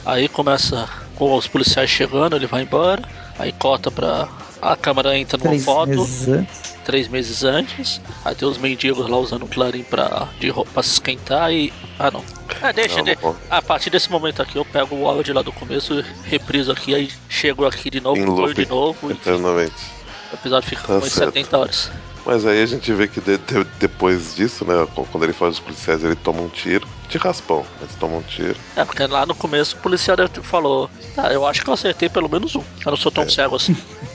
[0.07, 3.03] Aí começa com os policiais chegando, ele vai embora.
[3.39, 4.29] Aí corta pra.
[4.63, 5.89] A câmera entra numa Três foto.
[5.91, 8.01] Meses antes três meses antes.
[8.25, 11.73] Aí tem os mendigos lá usando o clarim pra, de roupa, pra se esquentar e.
[11.99, 12.25] Ah não.
[12.63, 13.35] Ah, deixa, não, deixa.
[13.51, 17.11] A partir desse momento aqui eu pego o áudio lá do começo, repriso aqui, aí
[17.29, 19.11] chego aqui de novo, loop, de novo.
[19.11, 19.75] Eternamente.
[20.31, 21.91] O episódio fica tá com 70 horas.
[22.27, 24.87] Mas aí a gente vê que de, de, depois disso, né?
[25.13, 26.89] Quando ele faz os policiais, ele toma um tiro.
[27.09, 28.57] De raspão, mas toma um tiro.
[28.75, 32.29] É, porque lá no começo o policial falou: Ah, eu acho que eu acertei pelo
[32.29, 32.63] menos um.
[32.85, 33.29] Eu não sou tão é.
[33.29, 33.77] cego assim.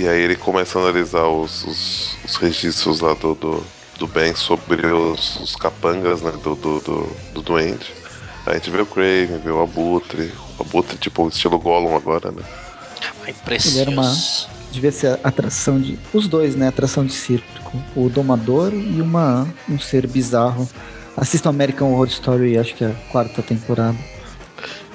[0.00, 3.62] E aí ele começa a analisar os, os, os registros lá do, do,
[3.98, 7.92] do Ben sobre os, os capangas né, do, do, do, do Duende.
[8.46, 10.32] Aí a gente vê o Craven, vê o Abutre.
[10.58, 12.42] O Abutre, tipo, estilo Gollum agora, né?
[13.26, 13.76] Ai, precioso.
[13.76, 14.16] Ele era uma.
[14.72, 15.98] Devia ser atração de.
[16.14, 16.68] Os dois, né?
[16.68, 17.76] Atração de circo.
[17.94, 20.66] O Domador e uma, um ser bizarro.
[21.14, 23.98] Assistam American Horror Story, acho que é a quarta temporada.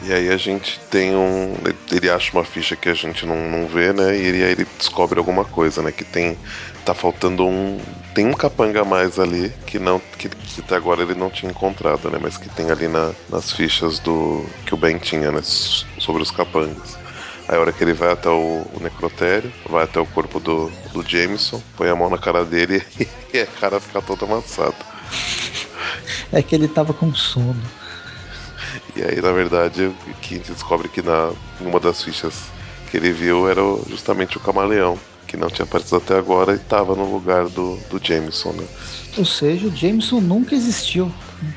[0.08, 1.56] E aí a gente tem um.
[1.92, 4.16] Ele acha uma ficha que a gente não, não vê, né?
[4.16, 5.92] E ele, aí ele descobre alguma coisa, né?
[5.92, 6.38] Que tem.
[6.86, 7.80] Tá faltando um.
[8.14, 10.00] Tem um capanga a mais ali que não.
[10.20, 12.20] Que, que até agora ele não tinha encontrado, né?
[12.22, 14.46] Mas que tem ali na, nas fichas do.
[14.68, 15.42] que o Ben tinha, né?
[15.42, 17.00] Sobre os capangas.
[17.48, 20.72] Aí a hora que ele vai até o, o, necrotério, vai até o corpo do,
[20.94, 22.84] do Jameson, põe a mão na cara dele
[23.34, 24.76] e a cara fica toda amassada.
[26.32, 27.62] É que ele tava com sono.
[28.96, 32.44] E aí, na verdade, o que a gente descobre que na uma das fichas
[32.90, 36.96] que ele viu era justamente o camaleão, que não tinha aparecido até agora e estava
[36.96, 38.66] no lugar do, do Jameson, né?
[39.18, 41.12] Ou seja, o Jameson nunca existiu.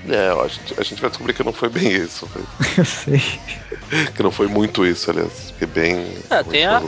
[0.08, 2.26] É, a gente, a gente vai descobrir que não foi bem isso.
[2.26, 2.42] Foi...
[2.76, 3.22] Eu sei.
[4.14, 5.54] Que não foi muito isso, aliás.
[5.58, 6.14] Foi bem.
[6.28, 6.82] É, tem, a,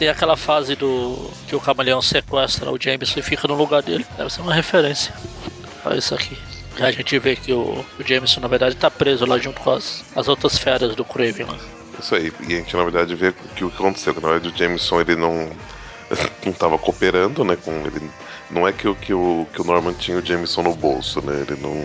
[0.00, 4.04] tem aquela fase do que o camaleão sequestra o Jameson e fica no lugar dele.
[4.16, 5.14] Deve ser uma referência
[5.84, 6.36] a isso aqui.
[6.80, 10.04] A gente vê que o, o Jameson, na verdade, tá preso lá junto com as,
[10.14, 11.58] as outras feras do Craven lá.
[11.98, 14.52] Isso aí, e a gente, na verdade, vê que o que aconteceu, que na verdade
[14.52, 15.50] o Jameson, ele não
[16.44, 18.10] não tava cooperando, né, com ele
[18.50, 21.44] não é que o, que o, que o Norman tinha o Jameson no bolso, né?
[21.48, 21.84] Ele não.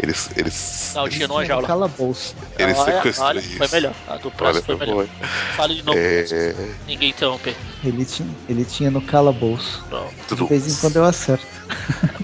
[0.00, 0.30] Eles.
[0.36, 1.66] eles não, tinha numa jaula.
[1.66, 2.34] Cala bolso.
[2.58, 3.94] Ele olha, sequestrou olha, Foi melhor.
[4.08, 5.06] A do próximo foi melhor.
[5.56, 5.98] Fale de novo.
[5.98, 6.54] É...
[6.86, 7.54] Ninguém interrompe.
[7.84, 9.84] Ele tinha, ele tinha no calabouço.
[10.28, 11.46] De vez em quando eu acerto.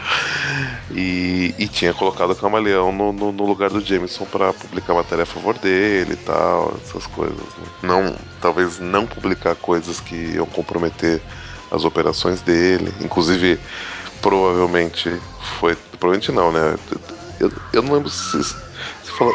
[0.90, 5.22] e, e tinha colocado o camaleão no, no, no lugar do Jameson para publicar matéria
[5.22, 7.36] a favor dele e tal, essas coisas.
[7.38, 7.66] Né?
[7.82, 11.22] Não, talvez não publicar coisas que iam comprometer
[11.71, 12.93] as operações dele.
[13.01, 13.59] Inclusive,
[14.21, 15.11] provavelmente
[15.59, 15.77] foi.
[15.99, 16.77] Provavelmente não, né?
[17.39, 18.55] Eu, eu não lembro se, se,
[19.16, 19.33] fala,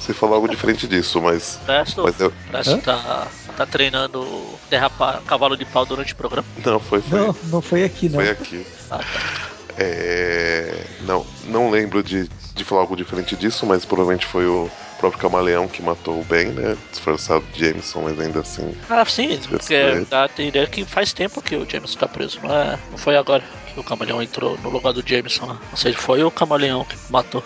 [0.00, 1.58] se falar algo diferente disso, mas.
[1.64, 2.32] Presto, mas eu...
[2.50, 4.26] Presto tá, tá treinando
[4.70, 6.46] derrapar cavalo de pau durante o programa?
[6.64, 7.00] Não, foi.
[7.00, 8.16] foi não, não foi aqui, não.
[8.16, 8.66] Foi aqui.
[8.90, 9.54] Ah, tá.
[9.76, 15.20] É, não, não lembro de, de falar algo diferente disso, mas provavelmente foi o próprio
[15.20, 16.76] Camaleão que matou o Ben, né?
[16.90, 18.74] Disfarçado de Jameson, mas ainda assim.
[18.88, 22.54] Ah, sim, porque dá a ideia que faz tempo que o Jameson tá preso, não,
[22.54, 23.42] é, não foi agora
[23.72, 25.58] que o Camaleão entrou no lugar do Jameson lá.
[25.70, 27.42] Ou seja, foi o Camaleão que matou.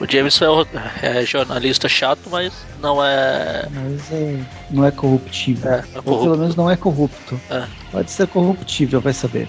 [0.00, 0.66] O Jameson
[1.02, 3.68] é, é, jornalista chato, mas não é.
[3.70, 4.40] Mas é,
[4.70, 5.70] não é corruptível.
[5.70, 7.40] É, é Ou pelo menos não é corrupto.
[7.50, 7.64] É.
[7.92, 9.48] Pode ser corruptível, vai saber.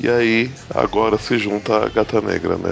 [0.00, 2.70] E aí, agora se junta a gata negra, né?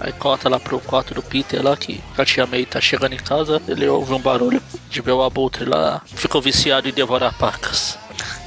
[0.00, 3.18] Aí corta lá pro quarto do Peter lá, que a tia May tá chegando em
[3.18, 7.98] casa, ele ouve um barulho de o abutre lá, ficou viciado em devorar pacas.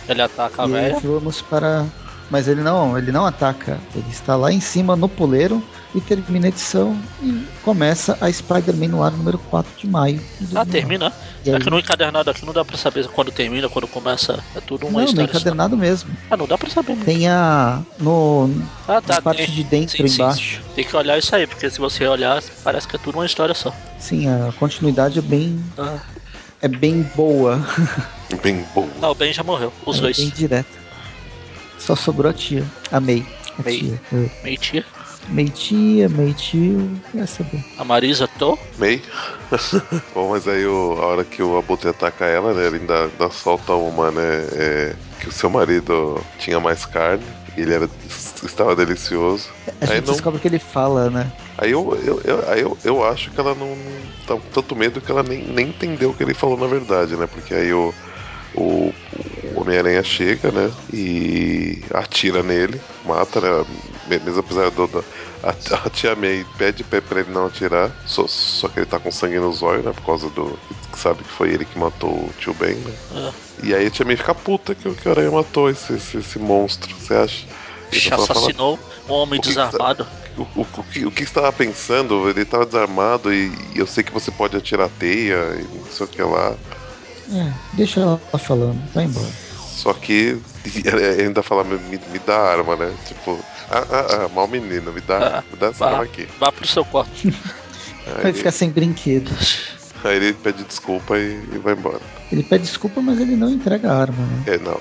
[0.07, 0.99] Ele ataca a velha.
[0.99, 1.85] Vamos para
[2.29, 3.77] mas ele não, ele não ataca.
[3.95, 5.63] Ele está lá em cima no poleiro
[5.95, 10.17] e termina a edição e começa a Spider-Man no ar número 4 de maio.
[10.39, 10.71] de Ah, 2009.
[10.71, 11.13] termina.
[11.43, 14.39] E É aí- que no encadernado aqui não dá pra saber quando termina, quando começa.
[14.55, 15.31] É tudo uma Não, no história.
[15.31, 15.37] só.
[15.39, 16.09] encadernado mesmo.
[16.29, 17.05] Ah, não dá pra saber mesmo.
[17.05, 17.81] Tem a.
[17.99, 18.49] No,
[18.87, 19.15] Ah, tá.
[19.15, 19.55] na parte tem.
[19.55, 20.57] de dentro, Sim, sim, embaixo.
[20.61, 20.69] sim.
[20.75, 23.55] Tem que olhar isso aí, porque se você olhar, parece que é tudo uma história
[23.55, 23.73] só.
[23.99, 25.59] Sim, a continuidade é bem.
[25.77, 25.97] Ah.
[26.61, 27.65] É bem boa.
[28.43, 28.87] Bem bom.
[29.01, 29.71] Não, o Ben já morreu.
[29.85, 30.17] Os é dois.
[30.17, 30.78] bem direta.
[31.79, 32.63] Só sobrou a tia.
[32.91, 33.25] A May.
[33.57, 33.77] A May.
[33.79, 34.01] tia.
[34.13, 34.25] É.
[34.43, 34.85] Meio tia.
[35.29, 36.91] May tia, May tio.
[37.13, 37.59] Vai saber.
[37.77, 38.57] A Marisa tô.
[38.77, 39.01] Mei.
[40.13, 42.65] Bom, mas aí o- a hora que o Abutre ataca ela, né?
[42.67, 44.47] Ele ainda, ainda solta uma, né?
[44.53, 47.23] é, que o seu marido tinha mais carne.
[47.57, 47.89] E ele era,
[48.43, 49.49] estava delicioso.
[49.81, 51.31] A Aí gente não- descobre que ele fala, né?
[51.57, 54.75] Aí eu, eu, eu, aí eu, eu acho que ela não, não tá com tanto
[54.75, 57.27] medo que ela nem, nem entendeu o que ele falou na verdade, né?
[57.27, 57.93] Porque aí o,
[58.53, 58.93] o,
[59.53, 60.71] o Homem-Aranha chega, né?
[60.91, 63.65] E atira nele, mata, né?
[64.07, 64.87] Me- Mesmo apesar do.
[64.87, 65.05] do-
[65.43, 65.49] a,
[65.85, 69.11] a tia May pede pra pra ele não atirar, só, só que ele tá com
[69.11, 69.91] sangue nos olhos, né?
[69.93, 70.57] Por causa do.
[70.91, 72.93] que Sabe que foi ele que matou o tio Ben, né?
[73.11, 73.31] Ah,
[73.63, 76.17] E aí a tia May fica puta que, o- que o Aranha matou esse, esse,
[76.17, 77.47] esse monstro, você acha?
[77.91, 80.07] Ele fala- assassinou um homem O que que tá- desarmado.
[80.37, 82.29] o, o, o que, o que você estava pensando?
[82.29, 86.05] Ele estava desarmado e, e eu sei que você pode atirar teia e não sei
[86.05, 86.55] o que lá.
[87.31, 88.81] É, deixa ela falando.
[88.93, 89.27] Vai embora.
[89.75, 92.93] Só que ele ainda fala, me, me- dá arma, né?
[93.07, 95.91] Tipo, ah, ah, ah, mal menino, me dá, Ah, me dá essa vá.
[95.91, 96.27] arma aqui.
[96.39, 97.11] Vá pro seu quarto.
[98.07, 99.29] Aí, Vai ele, ficar sem brinquedo.
[100.03, 101.99] aí ele pede desculpa e, e vai embora.
[102.31, 104.43] Ele pede desculpa, mas ele não entrega a arma, né?
[104.47, 104.79] É, não.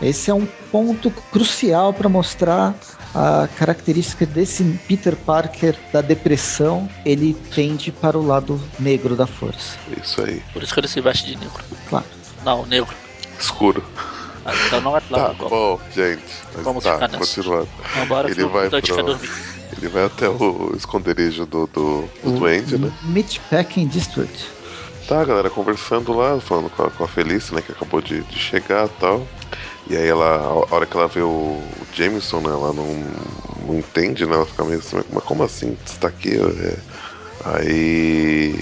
[0.00, 2.74] Esse é um ponto crucial para mostrar
[3.14, 6.88] a característica desse Peter Parker da depressão.
[7.04, 9.76] Ele tende para o lado negro da força.
[10.02, 10.42] Isso aí.
[10.52, 11.62] Por isso que ele se veste de negro.
[11.88, 12.06] Claro.
[12.44, 12.94] Não, negro.
[13.38, 13.84] Escuro.
[14.44, 15.34] Ah, então não é Tá, claro.
[15.34, 15.50] igual.
[15.50, 16.22] bom, gente.
[16.54, 17.18] Mas Vamos tá, ficar nessa.
[17.18, 17.68] continuando.
[18.24, 18.80] Que Ele o vai pro.
[19.04, 19.30] dormir.
[19.76, 22.90] Ele vai até o esconderijo do, do, do Duende, né?
[23.02, 24.46] Meatpacking District.
[25.06, 28.22] Tá, a galera conversando lá, falando com a, com a Felícia, né, que acabou de,
[28.22, 29.26] de chegar e tal.
[29.90, 33.12] E aí ela, a hora que ela vê o, Jameson, né, ela não,
[33.60, 36.30] não entende, né, ela fica meio assim, mas como assim, você tá aqui?
[36.36, 36.84] É.
[37.44, 38.56] Aí,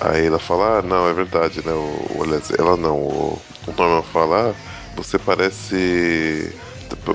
[0.00, 3.72] aí ela fala, ah, não, é verdade, né, o, o- aliás, ela não, o, o
[3.78, 4.56] Norman fala, ah,
[4.94, 6.54] você parece...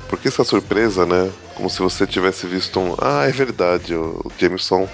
[0.08, 1.34] Por que essa surpresa, né?
[1.54, 2.96] Como se você tivesse visto um...
[3.02, 4.90] Ah, é verdade, o Jameson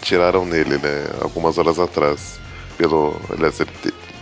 [0.00, 2.40] tiraram nele, né, algumas horas atrás.
[2.76, 3.70] Pelo, aliás, ele,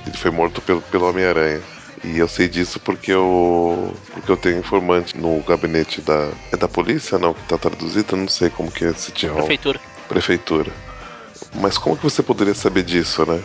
[0.07, 1.69] ele foi morto pelo, pelo Homem-Aranha.
[2.03, 6.31] E eu sei disso porque eu, porque eu tenho informante no gabinete da.
[6.53, 7.35] É da polícia, não?
[7.35, 8.15] Que tá traduzido?
[8.15, 9.37] Eu não sei como que é City Hall.
[9.37, 9.81] Prefeitura.
[10.09, 10.73] Prefeitura.
[11.61, 13.43] Mas como que você poderia saber disso, né?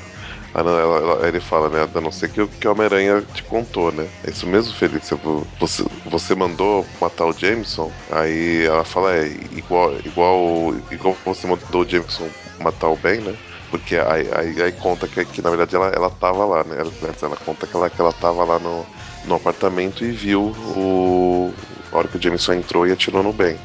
[0.53, 1.86] Ah, ela- ela- ele fala, né?
[1.93, 4.08] A não ser que, o- que o Homem-Aranha te contou, né?
[4.24, 5.18] É isso mesmo, Felícia?
[5.18, 7.91] Vo- Você, você mandou matar o Jameson?
[8.10, 12.30] Aí ela fala, é, igual, igual, igual você mandou o Jameson
[12.60, 13.36] matar o Ben, né?
[13.70, 16.78] Porque aí, aí, aí conta que, que, na verdade ela, ela tava lá, né?
[16.80, 16.91] Ela,
[17.22, 18.86] ela conta que ela, que ela tava lá no,
[19.26, 21.53] no apartamento e viu o.
[21.91, 23.57] A hora que o Jameson entrou e atirou no Ben.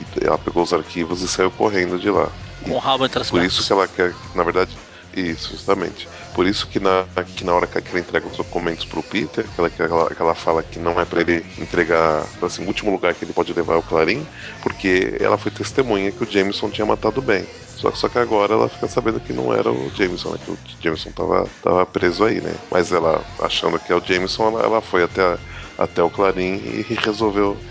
[0.00, 2.28] E ela pegou os arquivos e saiu correndo de lá.
[2.64, 4.76] Com o rabo entre as Por isso que ela quer, na verdade,
[5.14, 6.08] isso, justamente.
[6.32, 9.60] Por isso que na, que na hora que ela entrega os documentos pro Peter, que
[9.60, 12.90] ela, que ela, que ela fala que não é pra ele entregar, assim, o último
[12.90, 14.28] lugar que ele pode levar é o Clarim,
[14.60, 17.48] porque ela foi testemunha que o Jameson tinha matado o Ben.
[17.74, 20.38] Só, só que agora ela fica sabendo que não era o Jameson, né?
[20.38, 22.58] Que o Jameson tava, tava preso aí, né?
[22.70, 25.40] Mas ela, achando que é o Jameson, ela, ela foi até, a-
[25.76, 27.64] até o Clarim e resolveu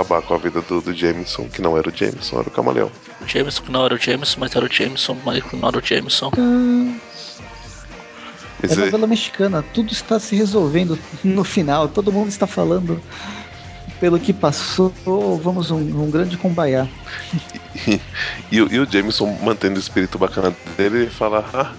[0.00, 2.90] acabar com a vida do, do Jameson, que não era o Jameson, era o Camaleão.
[3.22, 5.78] O Jameson que não era o Jameson, mas era o Jameson, mas que não era
[5.78, 6.30] o Jameson.
[8.62, 13.02] É Mas é- novela mexicana, tudo está se resolvendo no final, todo mundo está falando
[13.98, 14.92] pelo que passou,
[15.42, 16.86] vamos um, um grande combaiá.
[18.50, 21.72] E, o- e o Jameson mantendo o espírito bacana dele, ele fala: ah,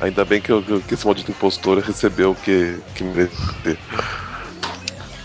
[0.00, 3.78] ainda bem que, eu- que esse maldito impostor recebeu o que, que merecia.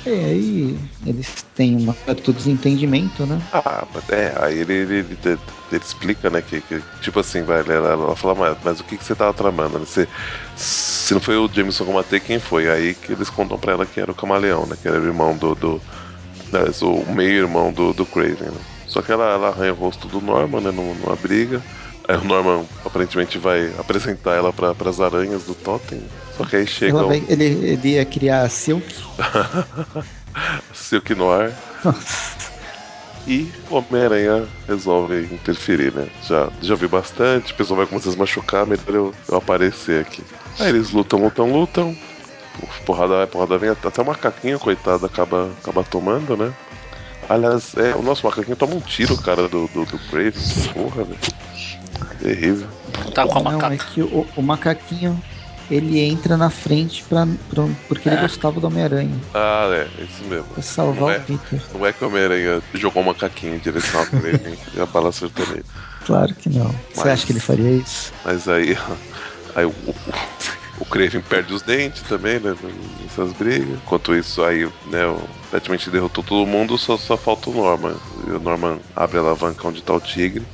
[0.09, 3.47] E aí eles têm uma certo desentendimento, né?
[3.51, 5.41] Ah, é, aí ele, ele, ele, ele-
[5.81, 9.03] explica, né, que, que, tipo assim, vai, ela, ela fala, mas, mas o que, que
[9.05, 9.79] você tava tramando?
[9.79, 10.09] Você,
[10.55, 12.69] se não foi o Jameson que eu matei, quem foi?
[12.69, 15.37] Aí que eles contam pra ela que era o Camaleão, né, que era o irmão
[15.37, 15.83] do, do
[16.51, 18.65] né, o meio-irmão do, do Craven, né?
[18.87, 21.65] Só que ela, ela arranha o rosto do Norman, né, numa briga.
[22.07, 26.11] Aí o Norman aparentemente vai apresentar ela para as aranhas do Totem.
[26.37, 28.85] Só que aí chega Ela o vai- ele, ele ia criar a Silk.
[30.73, 31.51] Silk Noir
[33.25, 36.07] e o Homem-Aranha resolve interferir, né?
[36.27, 40.01] Já, já vi bastante, o pessoal vai começar a se machucar, melhor eu, eu aparecer
[40.01, 40.23] aqui.
[40.59, 41.95] Aí eles lutam, lutam, lutam.
[42.85, 46.51] Porrada vai, porrada vem, até o macaquinho, coitado, acaba, acaba tomando, né?
[47.29, 50.33] Aliás, é, o nosso macaquinho toma um tiro, cara, do, do, do Brave.
[50.73, 51.19] Porra, velho.
[52.21, 52.67] Terrível.
[53.13, 53.75] Tá com a Não, macaca.
[53.75, 55.21] é que o, o macaquinho
[55.69, 58.21] ele entra na frente pra, pra- porque ele É.
[58.21, 59.19] gostava do Homem-Aranha.
[59.33, 60.45] Ah, é, isso mesmo.
[60.45, 61.17] Pra salvar Não é?
[61.17, 61.61] o Peter.
[61.73, 65.09] Não é que o Homem-Aranha jogou um macaquinho em direção ao Craven e a bala
[65.09, 65.65] acertou nele.
[66.05, 66.69] Claro que não.
[66.93, 68.13] Você Mas- acha que ele faria isso?
[68.23, 68.77] Mas aí,
[69.55, 69.73] aí o,
[70.79, 72.55] o, Craven perde os dentes também, né?
[73.01, 73.77] Nessas brigas.
[73.77, 77.95] Enquanto isso, aí, né, o praticamente derrotou todo mundo, só, só falta o Norman.
[78.27, 80.45] E o Norman abre a alavanca onde tá o tigre.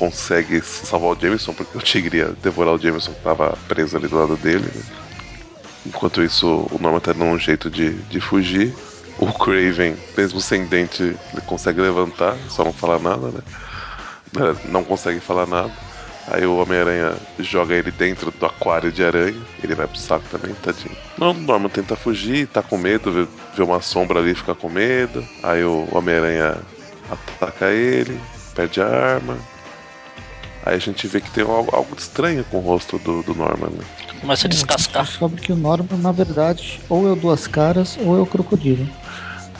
[0.00, 4.08] Consegue salvar o Jameson, porque o tigre ia devorar o Jameson que tava preso ali
[4.08, 4.82] do lado dele, né?
[5.84, 8.74] Enquanto isso, o Norman tá dando um jeito de, de fugir.
[9.18, 14.56] O Craven, mesmo sem dente, ele consegue levantar, só não falar nada, né?
[14.64, 15.70] Não consegue falar nada.
[16.28, 19.40] Aí o Homem-Aranha joga ele dentro do aquário de aranha.
[19.62, 20.96] Ele vai pro saco também, tadinho.
[21.18, 25.22] O Norman tenta fugir, tá com medo, vê, vê uma sombra ali, fica com medo.
[25.42, 26.56] Aí o Homem-Aranha
[27.10, 28.18] ataca ele,
[28.54, 29.36] perde a arma.
[30.70, 33.70] Aí a gente vê que tem algo, algo estranho com o rosto do, do Norman,
[33.70, 33.84] né?
[34.20, 35.04] Começa a A gente descascar.
[35.04, 38.88] descobre que o Norman, na verdade, ou é o Duas Caras ou é o Crocodilo.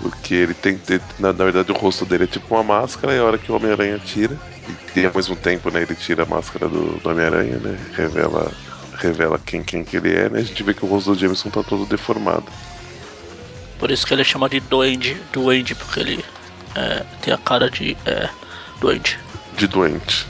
[0.01, 0.81] Porque ele tem.
[1.19, 3.57] Na, na verdade, o rosto dele é tipo uma máscara, e a hora que o
[3.57, 4.39] Homem-Aranha tira,
[4.95, 7.77] e, e ao mesmo tempo, né, ele tira a máscara do, do Homem-Aranha, né?
[7.97, 8.53] Revela,
[8.97, 10.39] revela quem, quem que ele é, né?
[10.39, 12.45] A gente vê que o rosto do Jameson tá todo deformado.
[13.81, 15.21] Por isso que ele chama de Duende.
[15.33, 16.25] Duende, porque ele
[16.77, 18.29] é, tem a cara de é,
[18.81, 19.19] Duende.
[19.57, 20.27] De doente.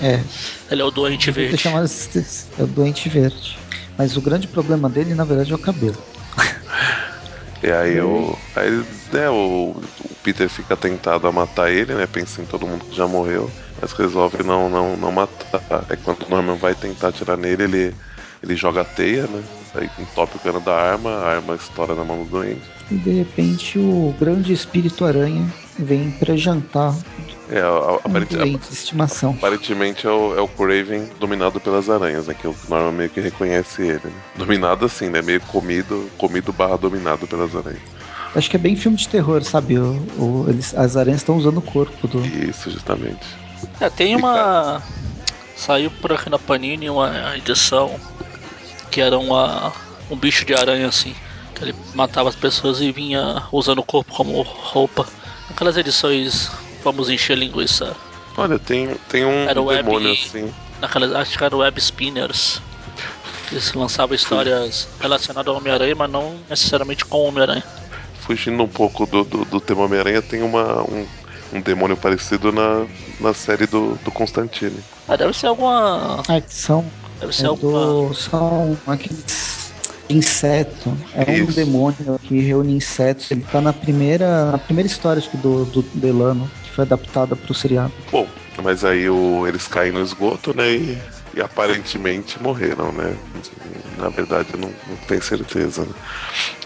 [0.00, 0.20] É,
[0.70, 1.56] Ele é o Doente Verde.
[1.56, 1.86] chamado
[2.58, 3.56] é o Doente Verde.
[3.96, 5.96] Mas o grande problema dele, na verdade, é o cabelo.
[7.62, 8.36] E aí o.
[8.54, 8.70] Aí,
[9.12, 9.74] né, o,
[10.04, 12.06] o Peter fica tentado a matar ele, né?
[12.06, 13.50] Pensa em todo mundo que já morreu.
[13.80, 15.62] Mas resolve não, não, não matar.
[15.88, 17.94] Aí quando o Norman vai tentar atirar nele, ele,
[18.42, 19.42] ele joga a teia, né?
[19.76, 22.62] Aí entope o cano da arma, a arma estoura na mão do doente.
[22.90, 25.46] E de repente o grande espírito aranha
[25.78, 26.94] vem pra jantar
[27.50, 29.30] É, a- a- um aparente- doente de estimação.
[29.36, 32.34] aparentemente é o, é o Craven dominado pelas aranhas, né?
[32.34, 34.12] Que o Norman meio que reconhece ele, né?
[34.36, 35.20] Dominado assim, né?
[35.20, 37.80] Meio comido, comido barra dominado pelas aranhas.
[38.34, 39.78] Acho que é bem filme de terror, sabe?
[39.78, 42.24] O, o- eles, as aranhas estão usando o corpo do.
[42.24, 43.26] Isso, justamente.
[43.80, 44.82] É, tem uma.
[45.56, 47.98] Saiu por aqui na Panini uma edição
[48.90, 49.72] que era uma,
[50.10, 51.14] um bicho de aranha assim.
[51.54, 55.06] Que ele matava as pessoas e vinha usando o corpo como roupa.
[55.50, 56.50] Aquelas edições,
[56.84, 57.96] vamos encher linguiça.
[58.36, 60.52] Olha, tem, tem um Era web- demônio assim.
[60.80, 62.60] Naquelas, acho que era Web Spinners.
[63.48, 67.64] Que se lançava histórias relacionadas ao Homem-Aranha, mas não necessariamente com o Homem-Aranha.
[68.20, 71.06] Fugindo um pouco do, do, do tema Homem-Aranha, tem uma, um,
[71.52, 72.84] um demônio parecido na,
[73.20, 74.82] na série do, do Constantine.
[75.08, 76.22] Ah, deve ser alguma.
[76.48, 76.84] São,
[77.20, 77.78] Deve ser é alguma.
[77.86, 79.56] do, são aqueles
[80.08, 80.96] inseto.
[81.14, 81.52] É um Isso.
[81.52, 83.30] demônio que reúne insetos.
[83.30, 87.34] Ele tá na primeira, na primeira história acho que do, do Delano, que foi adaptada
[87.34, 87.92] pro seriado.
[88.10, 88.26] Bom,
[88.62, 90.70] mas aí o, eles caem no esgoto, né?
[90.70, 90.98] E,
[91.34, 93.16] e aparentemente morreram, né?
[93.98, 95.82] Na verdade, eu não, não tenho certeza.
[95.82, 95.92] Né?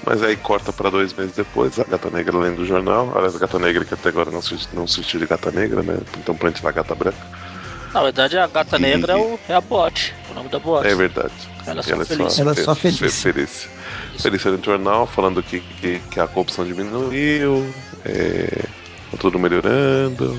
[0.04, 3.12] Mas aí corta pra dois meses depois, a Gata Negra lendo o jornal.
[3.14, 5.98] Aliás, a Gata Negra que até agora não se, não se de Gata Negra, né?
[6.18, 7.39] Então pra gente lá, Gata Branca.
[7.92, 10.14] Na verdade, a gata E- negra é, o, é a bot.
[10.30, 10.86] O nome da bot.
[10.86, 11.32] É verdade.
[11.66, 12.38] Ela é só Ela feliz.
[12.38, 12.98] Ela é só fe- feliz.
[12.98, 13.70] fe- Felícia.
[14.18, 17.72] Felícia no jornal, falando que, que, que a corrupção diminuiu,
[18.04, 18.64] é,
[19.10, 20.38] tá tudo melhorando,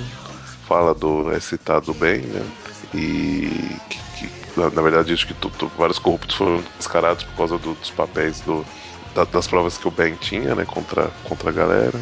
[0.68, 2.41] fala do é citado bem, né?
[2.93, 7.36] E que, que, na, na verdade diz que tu- tu- vários corruptos foram descarados por
[7.36, 8.66] causa do- dos papéis do,
[9.14, 10.64] da- das provas que o Ben tinha, né?
[10.66, 11.99] Contra, contra a galera.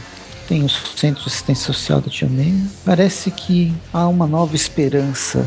[0.50, 2.56] Tem o Centro de Assistência Social da Tia May.
[2.84, 5.45] Parece que há uma nova esperança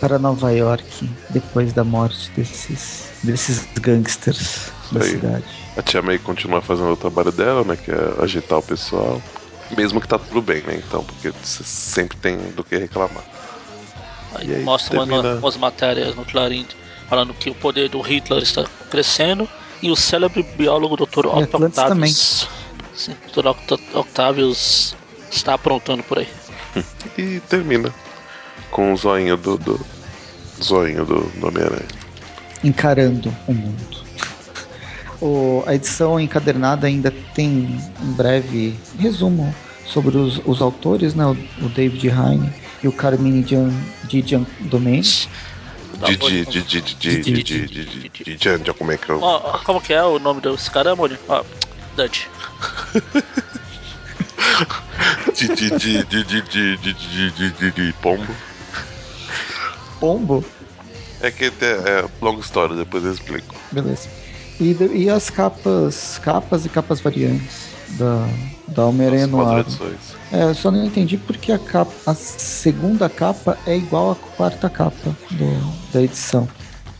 [0.00, 5.10] para Nova York depois da morte desses, desses gangsters da Aí.
[5.10, 5.44] cidade.
[5.76, 7.76] A tia May continua fazendo o trabalho dela, né?
[7.76, 9.20] Que é agitar o pessoal.
[9.76, 10.82] Mesmo que tá tudo bem, né?
[10.82, 13.24] Então, porque você sempre tem do que reclamar.
[14.34, 16.64] Aí aí mostra uma- termina- umas matérias no Clarim
[17.06, 19.46] falando que o poder do Hitler está crescendo
[19.82, 21.26] e o célebre biólogo Dr.
[21.26, 22.48] Otto Octavius.
[22.94, 23.48] Sim, Dr.
[23.94, 24.94] Octavius
[25.30, 26.28] está aprontando por aí.
[27.18, 27.92] E termina
[28.70, 29.80] com o zoinho do, do
[30.62, 31.88] zoinho do, Homem-Aranha.
[32.64, 34.02] Encarando o mundo.
[35.20, 39.54] O, a edição encadernada ainda tem um breve resumo
[39.86, 41.24] sobre os, os autores, né?
[41.26, 41.32] O,
[41.64, 43.70] o David Heine e o Carmine Gian,
[44.04, 45.28] Didian Domenici.
[46.04, 46.18] Didi,
[48.76, 49.20] como é que é o...
[49.64, 51.18] Como que é o nome desse cara, Mônio?
[51.96, 52.28] Dante.
[55.34, 58.34] De, de, de, de, de, de, de, de, de, de, de pombo.
[60.00, 60.44] Pombo?
[61.20, 63.54] É que é, é longa história, depois eu explico.
[63.70, 64.08] Beleza.
[64.60, 67.70] E, de- e as capas, capas e capas variantes.
[67.90, 68.28] da,
[68.68, 69.60] da Homem-Aranha no ar.
[69.60, 70.16] edições.
[70.32, 74.68] É, eu só não entendi porque a, capa, a segunda capa é igual à quarta
[74.70, 75.60] capa do,
[75.92, 76.48] da edição.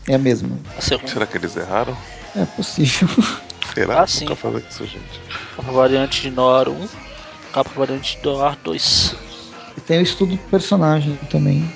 [0.07, 0.57] É a mesma.
[0.77, 1.97] A Será que eles erraram?
[2.35, 3.07] É possível.
[3.73, 4.01] Será?
[4.01, 4.27] Ah, sim.
[4.35, 5.21] Fazendo isso, gente.
[5.55, 6.87] capa variante de Noir 1,
[7.51, 9.15] capa variante de Noir 2.
[9.77, 11.67] E tem o estudo do personagem também,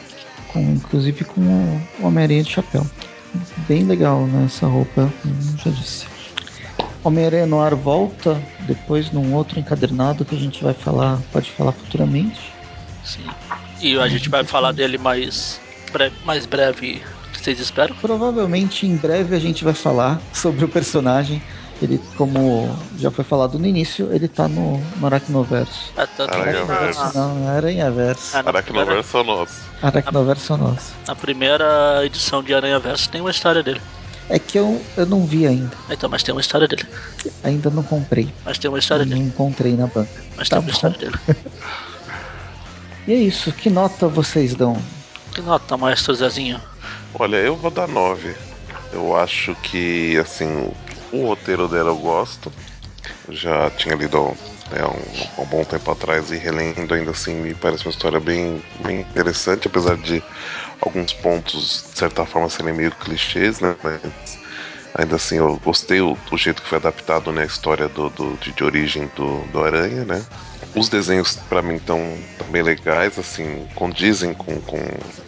[0.50, 1.42] com, inclusive com
[2.00, 2.86] o Homem-Aranha de chapéu.
[3.68, 6.06] Bem legal né, essa roupa, como já disse.
[7.04, 11.72] Homem-Aranha no ar volta depois num outro encadernado que a gente vai falar, pode falar
[11.72, 12.52] futuramente.
[13.04, 13.26] Sim.
[13.80, 15.60] E a gente vai falar dele mais,
[15.92, 17.02] bre mais breve,
[17.48, 17.96] vocês esperam?
[18.02, 21.42] Provavelmente em breve a gente vai falar sobre o personagem.
[21.82, 25.92] Ele, como já foi falado no início, ele tá no, no Aracnoverso.
[25.96, 27.00] É, tanto Aranhaverso.
[27.00, 28.36] na, Não, é Aranhaverso.
[28.36, 29.54] Ah, Aracnoverso é nosso.
[29.82, 30.94] Aracnoverso é nosso.
[31.08, 33.80] na primeira edição de Aranha Verso tem uma história dele.
[34.30, 35.72] É que eu, eu não vi ainda.
[35.90, 36.86] Então, mas tem uma história dele.
[37.44, 38.34] Ainda não comprei.
[38.44, 39.28] Mas tem uma história Não dele.
[39.30, 40.10] encontrei na banca.
[40.36, 40.72] Mas Tá tem uma bom.
[40.76, 41.16] história dele.
[43.08, 43.54] E é isso.
[43.54, 44.76] Que nota vocês dão?
[45.34, 46.60] Que nota, maestro Zezinho?
[47.20, 48.36] Olha, eu vou dar 9.
[48.92, 50.72] Eu acho que, assim,
[51.12, 52.52] o roteiro dela eu gosto.
[53.30, 54.20] Já tinha lido
[54.72, 54.86] né,
[55.38, 59.02] um, um bom tempo atrás e relendo ainda assim, me parece uma história bem, bem
[59.02, 60.24] interessante, apesar de
[60.82, 63.76] alguns pontos, de certa forma, serem meio clichês, né?
[63.84, 64.40] Mas
[64.96, 68.38] ainda assim eu gostei do, do jeito que foi adaptado né, a história do, do-
[68.38, 70.26] de, de origem do, do Aranha, né?
[70.76, 72.00] Os desenhos, pra mim, estão
[72.52, 74.78] bem legais, assim, condizem com, com,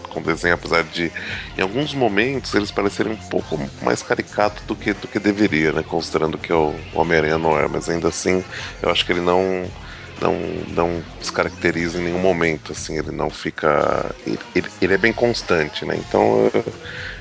[0.09, 1.11] com o desenho, apesar de,
[1.57, 5.83] em alguns momentos, eles parecerem um pouco mais caricato do que, do que deveria, né?
[5.83, 8.43] Considerando que o Homem-Aranha não é, mas ainda assim,
[8.81, 9.73] eu acho que ele não
[10.21, 14.13] não, não descaracteriza em nenhum momento, assim, ele não fica.
[14.25, 15.95] Ele, ele- ele é bem constante, né?
[15.97, 16.79] Então eu,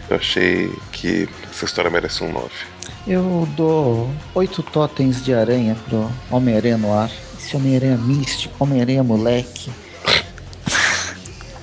[0.09, 2.55] eu achei que essa história merece um 9.
[3.05, 7.11] Eu dou oito totens de aranha pro Homem-Aranha no ar.
[7.32, 9.76] Esse Homem-Aranha místico, Homem-Aranha moleque.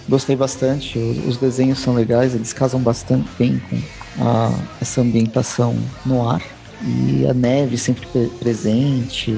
[0.07, 3.81] Gostei bastante, os desenhos são legais, eles casam bastante bem com
[4.23, 5.75] a- essa ambientação
[6.05, 6.41] no ar.
[6.81, 9.33] E a neve sempre pre- presente,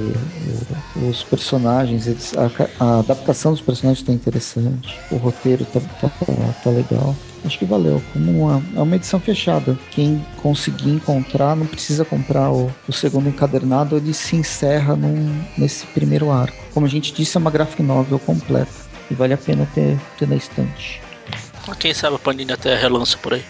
[0.95, 2.51] os personagens, eles- a,
[2.83, 6.09] a adaptação dos personagens está interessante, o roteiro tá, tá,
[6.61, 7.15] tá legal.
[7.45, 9.77] Acho que valeu, como uma, é uma edição fechada.
[9.91, 15.85] Quem conseguir encontrar não precisa comprar o, o segundo encadernado, ele se encerra num- nesse
[15.87, 16.57] primeiro arco.
[16.73, 20.27] Como a gente disse, é uma graphic novel completa e vale a pena ter, ter
[20.27, 21.01] na estante.
[21.79, 23.43] Quem sabe a Panini até relança por aí.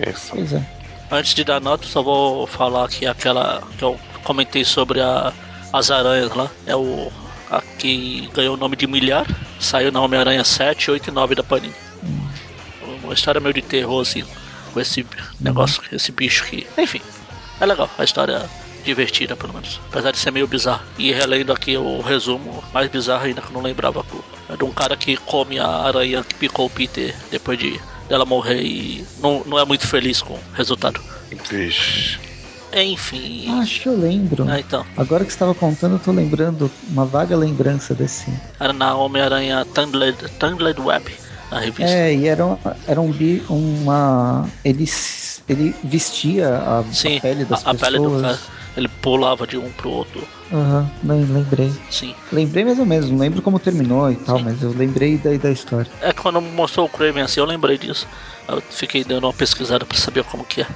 [0.00, 0.28] É isso.
[0.30, 0.64] Pois é.
[1.10, 5.32] Antes de dar nota, só vou falar aqui aquela que eu comentei sobre a,
[5.72, 6.50] as aranhas lá.
[6.66, 7.10] É o.
[7.50, 9.26] A que ganhou o nome de Milhar.
[9.58, 11.74] Saiu na Homem-Aranha 7, 8 e 9 da Panini.
[13.02, 14.22] Uma história meio de terror, assim.
[14.74, 15.06] Com esse
[15.40, 16.66] negócio, esse bicho que.
[16.76, 17.00] Enfim.
[17.58, 17.88] É legal.
[17.98, 19.80] A história é divertida, pelo menos.
[19.88, 20.84] Apesar de ser meio bizarro.
[20.98, 24.04] E relendo aqui o resumo, mais bizarro ainda que eu não lembrava.
[24.58, 28.62] De um cara que come a aranha que picou o Peter depois de dela morrer
[28.62, 31.00] e não, não é muito feliz com o resultado.
[31.48, 32.18] Vixe.
[32.72, 33.48] Enfim.
[33.60, 34.46] Acho que eu lembro.
[34.48, 34.84] Ah, então.
[34.96, 38.30] Agora que você estava contando, eu tô lembrando uma vaga lembrança desse.
[38.60, 41.10] Era na Homem-Aranha Tangled, Tangled Web,
[41.50, 41.84] na revista.
[41.90, 44.46] É, e era, um- era um bi, uma.
[44.64, 47.92] Ele, s- ele vestia a, a Sim, pele das a, a pessoas.
[47.92, 48.38] pele do cara.
[48.76, 50.28] Ele pulava de um pro outro.
[50.50, 51.70] Aham, nem lembrei.
[51.90, 52.14] Sim.
[52.32, 54.44] Lembrei mais ou menos, não lembro como terminou e tal, Sim.
[54.44, 55.90] mas eu lembrei da, da história.
[56.00, 58.08] É quando mostrou o Kraven assim, eu lembrei disso.
[58.48, 60.66] Eu fiquei dando uma pesquisada pra saber como que é.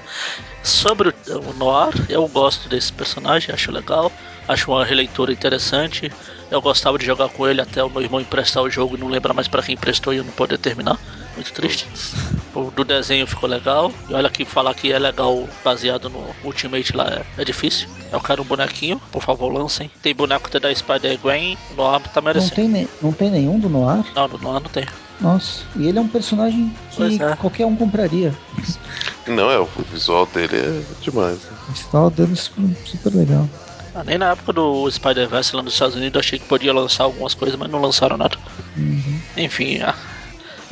[0.62, 1.14] Sobre o,
[1.51, 4.12] o Noir, eu gosto desse personagem, acho legal.
[4.47, 6.11] Acho uma releitura interessante.
[6.51, 9.09] Eu gostava de jogar com ele até o meu irmão emprestar o jogo e não
[9.09, 10.99] lembrar mais pra quem emprestou e eu não poder terminar.
[11.35, 11.89] Muito triste.
[12.55, 13.91] O do desenho ficou legal.
[14.11, 17.89] E olha que falar que é legal baseado no Ultimate lá é, é difícil.
[18.12, 19.91] Eu quero um bonequinho, por favor, lancem.
[20.03, 22.55] Tem boneco até da Spider-Gwen, o Noir tá Não merecendo.
[22.55, 24.05] tem, ne- não tem nenhum do Noir?
[24.14, 24.87] Não, no Noir não tem.
[25.18, 27.35] Nossa, e ele é um personagem que é.
[27.37, 28.35] qualquer um compraria.
[29.26, 31.39] Não, é, o visual dele é demais.
[31.39, 31.51] Né?
[31.68, 33.49] O visual dele é super, super legal.
[33.95, 37.05] Ah, nem na época do Spider-Verse lá nos Estados Unidos eu achei que podia lançar
[37.05, 38.37] algumas coisas, mas não lançaram nada.
[38.76, 39.20] Uhum.
[39.37, 39.78] Enfim,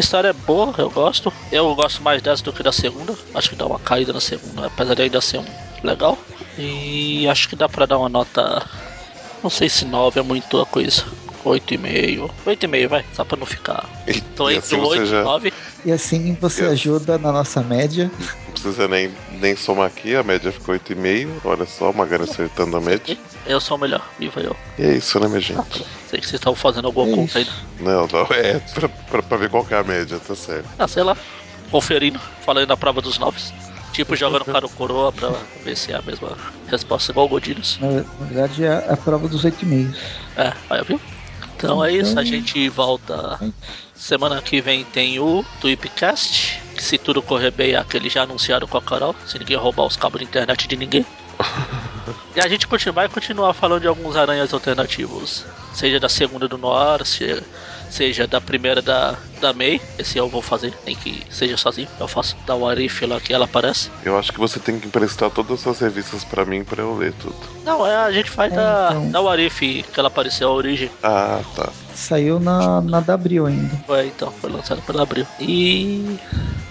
[0.01, 1.31] a história é boa, eu gosto.
[1.53, 3.15] Eu gosto mais dessa do que da segunda.
[3.35, 5.45] Acho que dá uma caída na segunda, apesar de ainda ser um
[5.85, 6.19] legal.
[6.57, 8.67] E acho que dá pra dar uma nota.
[9.43, 11.05] Não sei se 9 é muito a coisa.
[11.45, 12.31] 8,5.
[12.47, 13.89] 8,5, vai, só pra não ficar.
[14.07, 15.53] E, Tô e entre assim 8 você e já 9.
[15.85, 16.73] E assim você Yes.
[16.73, 18.11] ajuda na nossa média.
[18.19, 19.11] não precisa nem,
[19.41, 21.29] nem somar aqui, a média ficou 8,5.
[21.45, 23.17] Olha só, Magari acertando a média.
[23.47, 24.55] Eu sou o melhor, viva eu.
[24.79, 25.85] E é isso, né, minha gente?
[26.09, 27.51] Sei que vocês estão fazendo alguma É conta ainda.
[27.81, 30.67] Não, não, é pra, pra, pra ver qual que é a média, tá certo.
[30.79, 31.17] Ah, sei lá.
[31.71, 33.39] Conferindo, falando da prova dos 9.
[33.93, 35.33] Tipo, jogando para o coroa pra
[35.65, 36.37] ver se é a mesma
[36.69, 37.79] resposta igual o Godinhos.
[37.81, 39.97] Na, na verdade, é a prova dos oito meios.
[40.37, 41.01] É, olha, viu?
[41.63, 43.39] Então é isso, a gente volta.
[43.95, 46.59] Semana que vem tem o Tweepcast.
[46.75, 49.15] Que se tudo correr bem, é aquele já anunciado com a Carol.
[49.27, 51.05] Se ninguém roubar os cabos de internet de ninguém.
[52.35, 55.45] E a gente continua, vai continuar falando de alguns aranhas alternativos.
[55.73, 57.05] Seja da segunda do Noir,
[57.91, 59.81] seja, da primeira da, da May.
[59.99, 61.89] Esse eu vou fazer, nem que seja sozinho.
[61.99, 63.91] Eu faço da Warif lá que ela aparece.
[64.05, 67.13] Eu acho que você tem que emprestar todas essas revistas pra mim pra eu ler
[67.15, 67.35] tudo.
[67.65, 69.11] Não, é, a gente faz É, da, então.
[69.11, 70.91] da Warif que ela apareceu, a origem.
[71.03, 71.69] Ah, tá.
[71.95, 73.77] Saiu na, na da Abril ainda.
[73.87, 75.27] Foi, então, foi lançado pela Abril.
[75.39, 76.19] E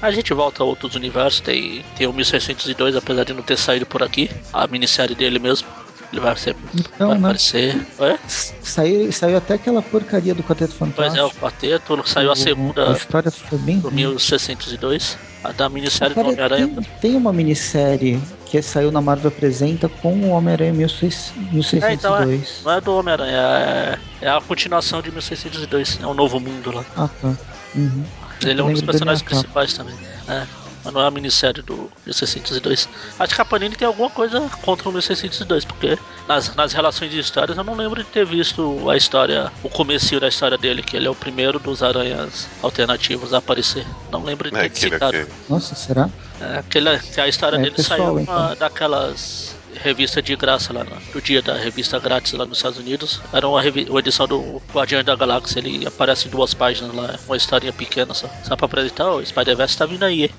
[0.01, 1.41] a gente volta a outros universos.
[1.41, 4.29] Tem, tem o 1602, apesar de não ter saído por aqui.
[4.53, 5.67] A minissérie dele mesmo.
[6.11, 7.27] Ele vai, ser, Então, vai né?
[7.27, 7.88] aparecer.
[7.99, 8.18] É?
[8.27, 11.18] Saiu, saiu até aquela porcaria do Quarteto Pois Fantástico.
[11.18, 12.02] é, o quarteto.
[12.06, 13.95] Saiu a A segunda história foi bem do ruim.
[13.95, 15.18] 1602.
[15.44, 16.68] A da minissérie do Homem-Aranha.
[16.68, 21.84] tem, tem uma minissérie que saiu na Marvel Apresenta com o Homem-Aranha 1602.
[21.84, 22.40] É, então é.
[22.64, 25.99] Não é do Homem-Aranha, é, é a continuação de 1602.
[26.02, 26.84] É um novo mundo lá.
[26.98, 27.38] Ah, tá.
[27.76, 28.03] Uhum.
[28.44, 29.95] Ele é um dos personagens principais também.
[30.27, 30.45] É.
[30.84, 32.88] Mas não é a minissérie do 1602.
[33.19, 35.97] Acho que a Panini tem alguma coisa contra o 1602, porque
[36.27, 40.22] nas, nas relações de histórias eu não lembro de ter visto a história, o comecinho
[40.22, 43.85] da história dele, que ele é o primeiro dos aranhas alternativos a aparecer.
[44.11, 45.18] Não lembro de ter É aquele, citado.
[45.18, 45.34] aquele.
[45.49, 46.10] Nossa, será?
[46.39, 48.56] É, aquele, que a história É, dele pessoal, saiu numa então.
[48.57, 53.22] daquelas revistas de graça lá no, dia da revista grátis lá nos Estados Unidos.
[53.31, 55.60] Era uma, uma edição do Guardião da Galáxia.
[55.60, 58.30] Ele aparece em duas páginas lá, uma historinha pequena só.
[58.43, 60.31] Só pra apresentar, o Spider-Verse tá vindo aí.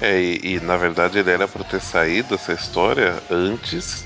[0.00, 4.04] É, e, e, na verdade ele era pra ter saído essa história antes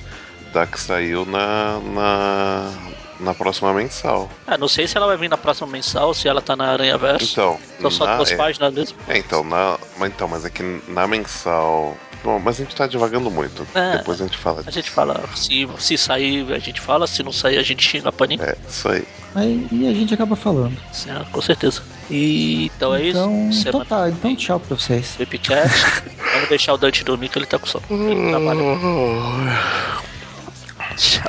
[0.53, 2.75] da que saiu na, na,
[3.21, 4.31] na próxima mensal.
[4.47, 6.97] Ah, não sei se ela vai vir na próxima mensal, se ela tá na Aranha
[6.99, 7.33] Verso.
[7.33, 8.99] Então, São só na- duas é, páginas mesmo.
[9.09, 11.97] é, então, na, mas, então, mas é que na mensal.
[12.25, 13.67] Bom, mas a gente tá divagando muito.
[13.75, 13.99] É.
[13.99, 14.73] Depois a gente fala A disso.
[14.73, 18.13] gente fala, se, se sair, a gente fala, se não sair, a gente xinga a
[18.13, 18.43] Panini.
[18.43, 19.05] É, isso aí.
[19.35, 20.77] Aí, e a gente acaba falando.
[20.93, 21.83] Sim, com certeza.
[22.11, 23.61] E então é então, isso.
[23.61, 25.15] então Semana tá, então tchau pra vocês.
[25.19, 26.03] Vipcast.
[26.35, 27.85] Vamos deixar o Dante dormir que ele tá com sono.
[27.91, 28.61] Ele trabalha.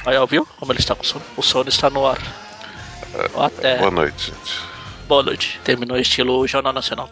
[0.05, 1.23] Olha, viu como ele está com sono?
[1.37, 2.19] O sono está no ar.
[3.37, 3.77] Até.
[3.77, 4.68] Boa noite, gente.
[5.10, 5.60] Boa noite.
[5.64, 7.10] Terminou estilo Jornal Nacional.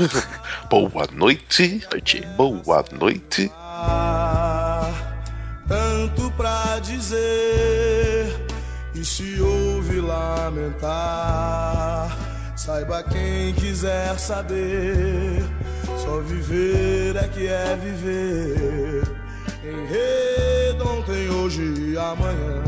[0.70, 1.86] Boa noite.
[1.92, 2.26] Noite.
[2.38, 3.52] Boa noite.
[3.54, 4.90] Ah,
[5.68, 8.34] tanto pra dizer
[8.94, 10.88] e se ouve lamentar.
[12.56, 15.44] Saiba quem quiser saber,
[16.02, 19.02] só viver é que é viver.
[19.62, 22.62] Enredo ontem, hoje e amanhã,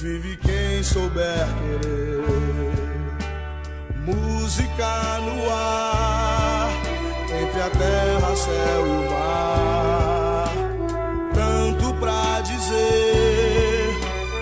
[0.00, 1.46] vive quem souber
[1.80, 2.85] querer.
[4.06, 6.70] Música no ar,
[7.24, 10.48] entre a terra, céu e o mar.
[11.34, 13.90] Tanto pra dizer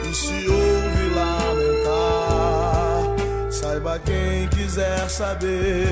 [0.05, 3.05] e se ouve lamentar.
[3.51, 5.87] Saiba quem quiser saber,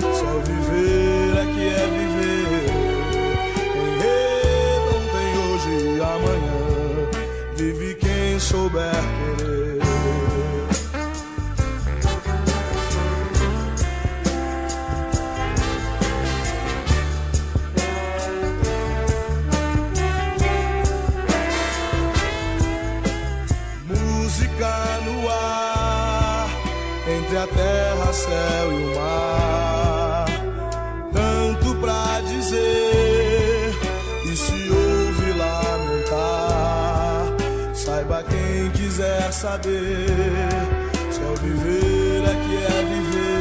[0.00, 2.70] só viver é que é viver.
[3.86, 6.62] Enredo ontem, hoje e amanhã,
[7.54, 8.90] vive quem souber
[9.36, 9.69] querer.
[39.32, 40.06] saber
[41.10, 43.39] se é ao viver é que é viver.